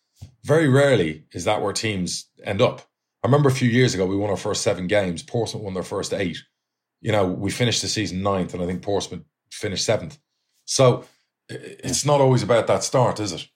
[0.44, 2.82] very rarely is that where teams end up.
[3.24, 5.22] I remember a few years ago we won our first seven games.
[5.22, 6.36] Portsmouth won their first eight.
[7.00, 10.18] You know, we finished the season ninth, and I think Portsmouth finished seventh.
[10.66, 11.04] So
[11.48, 13.48] it's not always about that start, is it?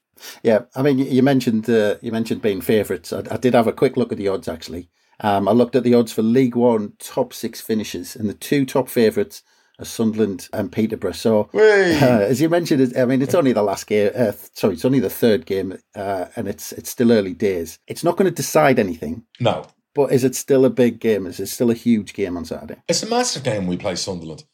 [0.42, 3.12] Yeah, I mean, you mentioned uh, you mentioned being favourites.
[3.12, 4.88] I, I, did have a quick look at the odds actually.
[5.20, 8.64] Um, I looked at the odds for League One top six finishes, and the two
[8.64, 9.42] top favourites
[9.82, 11.12] Sunderland and Peterborough.
[11.12, 14.10] So, uh, as you mentioned, I mean, it's only the last game.
[14.14, 17.78] Uh, sorry, it's only the third game, uh, and it's it's still early days.
[17.86, 19.24] It's not going to decide anything.
[19.40, 21.26] No, but is it still a big game?
[21.26, 22.82] Is it still a huge game on Saturday?
[22.88, 23.66] It's a massive game.
[23.66, 24.44] We play Sunderland.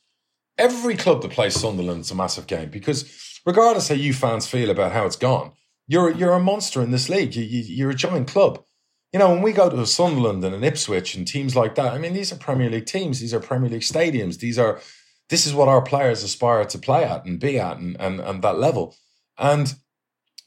[0.57, 4.71] Every club that plays Sunderland is a massive game because regardless how you fans feel
[4.71, 5.53] about how it's gone,
[5.87, 7.35] you're you're a monster in this league.
[7.37, 8.65] You, you, you're a giant club.
[9.13, 11.99] You know, when we go to Sunderland and an Ipswich and teams like that, I
[11.99, 13.21] mean, these are Premier League teams.
[13.21, 14.39] These are Premier League stadiums.
[14.39, 14.81] These are
[15.29, 18.43] this is what our players aspire to play at and be at and and, and
[18.43, 18.95] that level.
[19.39, 19.75] And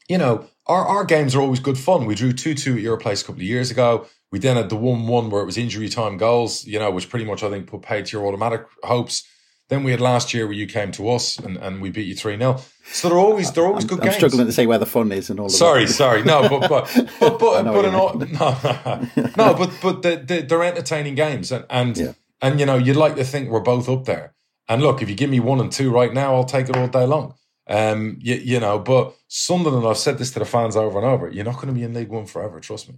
[0.08, 2.06] you know, our, our games are always good fun.
[2.06, 4.06] We drew 2 2 at your place a couple of years ago.
[4.30, 7.08] We then had the 1 1 where it was injury time goals, you know, which
[7.08, 9.24] pretty much I think put paid to your automatic hopes.
[9.68, 12.14] Then we had last year where you came to us and, and we beat you
[12.14, 12.60] 3 0.
[12.92, 14.16] So they're always they're always I'm, good I'm games.
[14.16, 15.92] struggling to say where the fun is and all of sorry, that.
[15.92, 21.14] Sorry, No, but but but but, but an, no, no, but but they're, they're entertaining
[21.14, 22.12] games and and, Yeah.
[22.42, 24.34] and you know you'd like to think we're both up there.
[24.68, 26.88] And look, if you give me one and two right now, I'll take it all
[26.88, 27.34] day long.
[27.68, 31.28] Um, you, you know, but Sunderland, I've said this to the fans over and over.
[31.28, 32.60] You're not going to be in League One forever.
[32.60, 32.96] Trust me.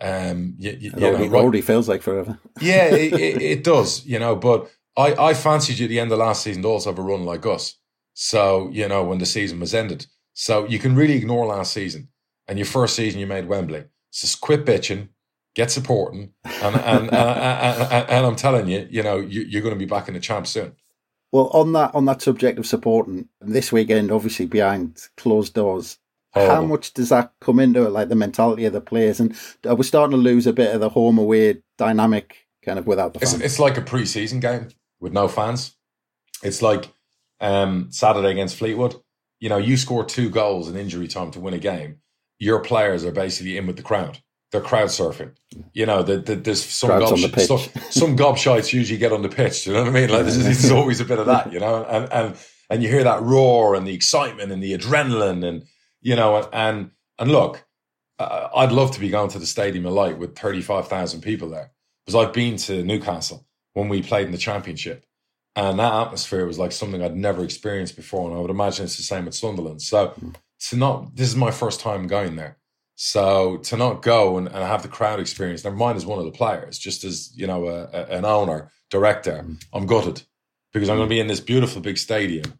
[0.00, 2.38] Um, you, you, It already, know, right- already feels like forever.
[2.60, 6.12] yeah, it, it, it does, you know, but I, I fancied you at the end
[6.12, 7.76] of last season to also have a run like us.
[8.14, 10.06] So, you know, when the season was ended.
[10.34, 12.08] So you can really ignore last season
[12.48, 13.84] and your first season you made Wembley.
[14.10, 15.08] So just quit bitching,
[15.54, 16.32] get supporting.
[16.44, 19.86] And, and, and, and, and, I'm telling you, you know, you, you're going to be
[19.86, 20.72] back in the champ soon.
[21.32, 25.98] Well, on that on that subject of supporting this weekend, obviously behind closed doors,
[26.34, 29.18] how much does that come into it, like the mentality of the players?
[29.20, 29.34] And
[29.66, 33.12] are we starting to lose a bit of the home away dynamic, kind of without
[33.14, 33.42] the It's, fans?
[33.42, 34.68] it's like a pre-season game
[35.00, 35.76] with no fans.
[36.42, 36.88] It's like
[37.40, 38.94] um, Saturday against Fleetwood.
[39.40, 41.98] You know, you score two goals in injury time to win a game.
[42.38, 44.18] Your players are basically in with the crowd.
[44.52, 45.32] They're crowd surfing.
[45.72, 47.58] You know, the, the, there's some gob, the some,
[47.90, 49.66] some gobshites usually get on the pitch.
[49.66, 50.10] You know what I mean?
[50.10, 51.52] Like there's, there's always a bit of that.
[51.52, 52.36] You know, and and
[52.68, 55.64] and you hear that roar and the excitement and the adrenaline and
[56.02, 57.64] you know and and, and look,
[58.18, 61.22] uh, I'd love to be going to the Stadium of Light with thirty five thousand
[61.22, 61.72] people there
[62.04, 65.06] because I've been to Newcastle when we played in the Championship,
[65.56, 68.98] and that atmosphere was like something I'd never experienced before, and I would imagine it's
[68.98, 69.80] the same at Sunderland.
[69.80, 70.14] So
[70.68, 72.58] to not, this is my first time going there.
[72.94, 76.24] So to not go and, and have the crowd experience, never mind as one of
[76.24, 80.22] the players, just as you know, a, a- an owner, director, I'm gutted
[80.72, 82.58] because I'm going to be in this beautiful big stadium,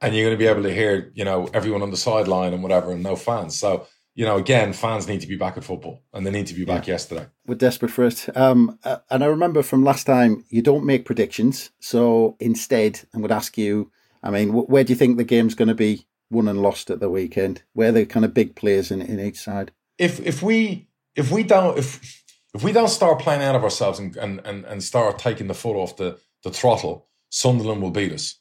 [0.00, 2.62] and you're going to be able to hear, you know, everyone on the sideline and
[2.62, 3.56] whatever, and no fans.
[3.56, 6.54] So you know, again, fans need to be back at football, and they need to
[6.54, 7.26] be back yesterday.
[7.46, 8.26] We're desperate for it.
[8.36, 11.70] Um, uh, and I remember from last time, you don't make predictions.
[11.78, 13.92] So instead, I'm going to ask you,
[14.24, 16.90] I mean, wh- where do you think the game's going to be won and lost
[16.90, 17.62] at the weekend?
[17.72, 19.72] Where are the kind of big players in, in each side?
[19.98, 22.24] if if we if we don't if
[22.54, 25.54] if we don't start playing out of ourselves and and and, and start taking the
[25.54, 28.36] foot off the the throttle, Sunderland will beat us.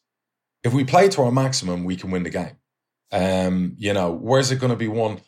[0.63, 2.57] If we play to our maximum, we can win the game.
[3.11, 5.21] Um, you know, where's it going to be won?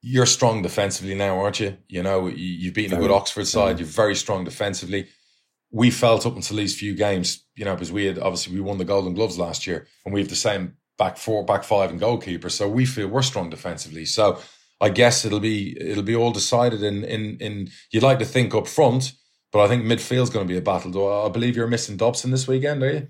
[0.00, 1.76] You're strong defensively now, aren't you?
[1.88, 3.78] You know, you, you've beaten a good Oxford side.
[3.78, 5.08] You're very strong defensively.
[5.70, 8.78] we felt up until these few games, you know, because we had obviously we won
[8.78, 12.00] the Golden Gloves last year, and we have the same back four, back five, and
[12.00, 12.48] goalkeeper.
[12.48, 14.04] So we feel we're strong defensively.
[14.04, 14.40] So
[14.80, 17.70] I guess it'll be it'll be all decided in in in.
[17.90, 19.12] You'd like to think up front,
[19.52, 20.90] but I think midfield's going to be a battle.
[20.90, 23.08] Though I believe you're missing Dobson this weekend, are you?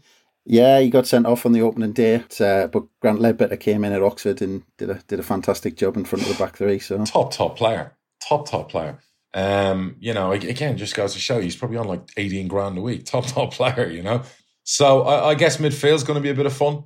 [0.48, 3.92] Yeah, he got sent off on the opening day, uh, but Grant Leadbitter came in
[3.92, 6.78] at Oxford and did a did a fantastic job in front of the back three.
[6.78, 7.96] So top top player,
[8.28, 9.00] top top player.
[9.34, 12.80] Um, you know, again, just goes to show he's probably on like eighteen grand a
[12.80, 13.04] week.
[13.06, 14.22] Top top player, you know.
[14.62, 16.84] So I, I guess midfield's going to be a bit of fun.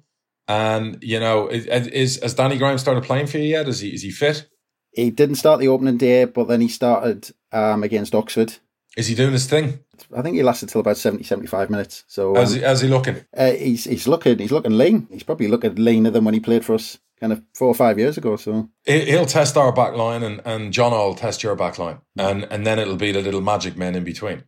[0.50, 3.68] And you know, is, is has Danny Graham started playing for you yet?
[3.68, 4.48] Is he is he fit?
[4.90, 8.54] He didn't start the opening day, but then he started um, against Oxford.
[8.96, 9.78] Is he doing his thing?
[10.16, 12.02] I think he lasted till about 70, 75 minutes.
[12.08, 13.24] So how's, um, he, how's he looking?
[13.36, 15.06] Uh, he's he's looking he's looking lean.
[15.08, 18.00] He's probably looking leaner than when he played for us kind of four or five
[18.00, 18.34] years ago.
[18.34, 22.42] So he'll test our back line, and and John will test your back line, and
[22.50, 24.42] and then it'll be the little magic men in between.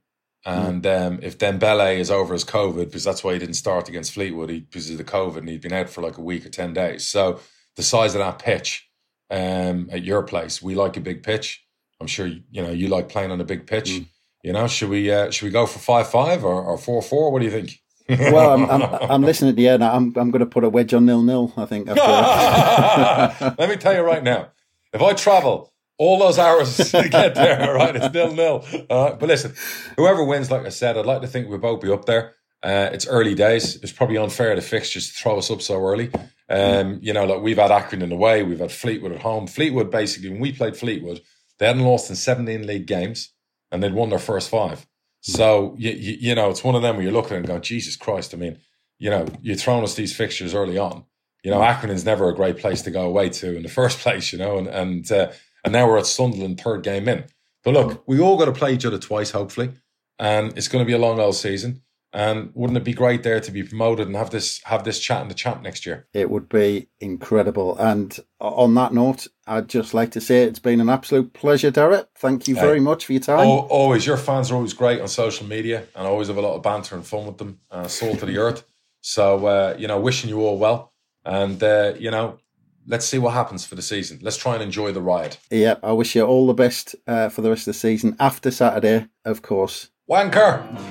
[0.45, 4.13] And um, if Dembele is over his COVID, because that's why he didn't start against
[4.13, 6.49] Fleetwood, he, because of the COVID, and he'd been out for like a week or
[6.49, 7.07] ten days.
[7.07, 7.41] So
[7.77, 8.89] the size of that pitch
[9.31, 11.65] um, at your place, we like a big pitch.
[12.01, 13.91] I'm sure you know you like playing on a big pitch.
[13.91, 14.07] Mm.
[14.43, 17.31] You know, should we uh, should we go for five five or, or four four?
[17.31, 17.79] What do you think?
[18.09, 19.85] well, I'm, I'm, I'm listening at the end.
[19.85, 21.53] I'm I'm going to put a wedge on nil nil.
[21.57, 21.87] I think.
[23.59, 24.49] Let me tell you right now,
[24.93, 25.72] if I travel
[26.03, 28.65] all those hours to get there, right, it's nil nil.
[28.91, 29.55] Uh, but listen,
[29.97, 32.35] whoever wins, like I said, I'd like to think we'll both be up there.
[32.63, 33.77] Uh, it's early days.
[33.77, 36.11] It's probably unfair to fixtures to throw us up so early.
[36.49, 39.47] Um, you know, like we've had Accrington away, we've had Fleetwood at home.
[39.47, 41.21] Fleetwood, basically, when we played Fleetwood,
[41.59, 43.33] they hadn't lost in 17 league games
[43.71, 44.87] and they'd won their first five.
[45.21, 47.95] So you, you, you know, it's one of them where you're looking and going, Jesus
[47.95, 48.35] Christ!
[48.35, 48.59] I mean,
[48.99, 51.05] you know, you're throwing us these fixtures early on.
[51.45, 54.33] You know, Accrington's never a great place to go away to in the first place.
[54.33, 55.31] You know, and and uh,
[55.65, 57.25] and now we're at Sunderland, third game in.
[57.65, 59.71] But look, we all got to play each other twice, hopefully,
[60.19, 61.83] and it's going to be a long old season.
[62.15, 65.23] And wouldn't it be great there to be promoted and have this have this chat
[65.23, 66.07] in the champ next year?
[66.13, 67.79] It would be incredible.
[67.79, 72.07] And on that note, I'd just like to say it's been an absolute pleasure, Darragh.
[72.19, 73.47] Thank you very much for your time.
[73.47, 76.43] Oh, always, your fans are always great on social media, and I always have a
[76.43, 77.61] lot of banter and fun with them.
[77.71, 78.65] Uh, soul to the earth.
[79.01, 80.93] So uh, you know, wishing you all well,
[81.25, 82.39] and uh, you know,
[82.87, 84.19] let's see what happens for the season.
[84.23, 85.37] Let's try and enjoy the ride.
[85.51, 88.51] Yeah, I wish you all the best uh, for the rest of the season after
[88.51, 89.91] Saturday, of course.
[90.11, 90.63] Wanker.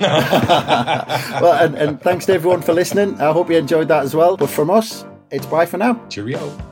[1.40, 3.20] well, and, and thanks to everyone for listening.
[3.20, 4.36] I hope you enjoyed that as well.
[4.36, 6.04] But from us, it's bye for now.
[6.08, 6.71] Cheerio.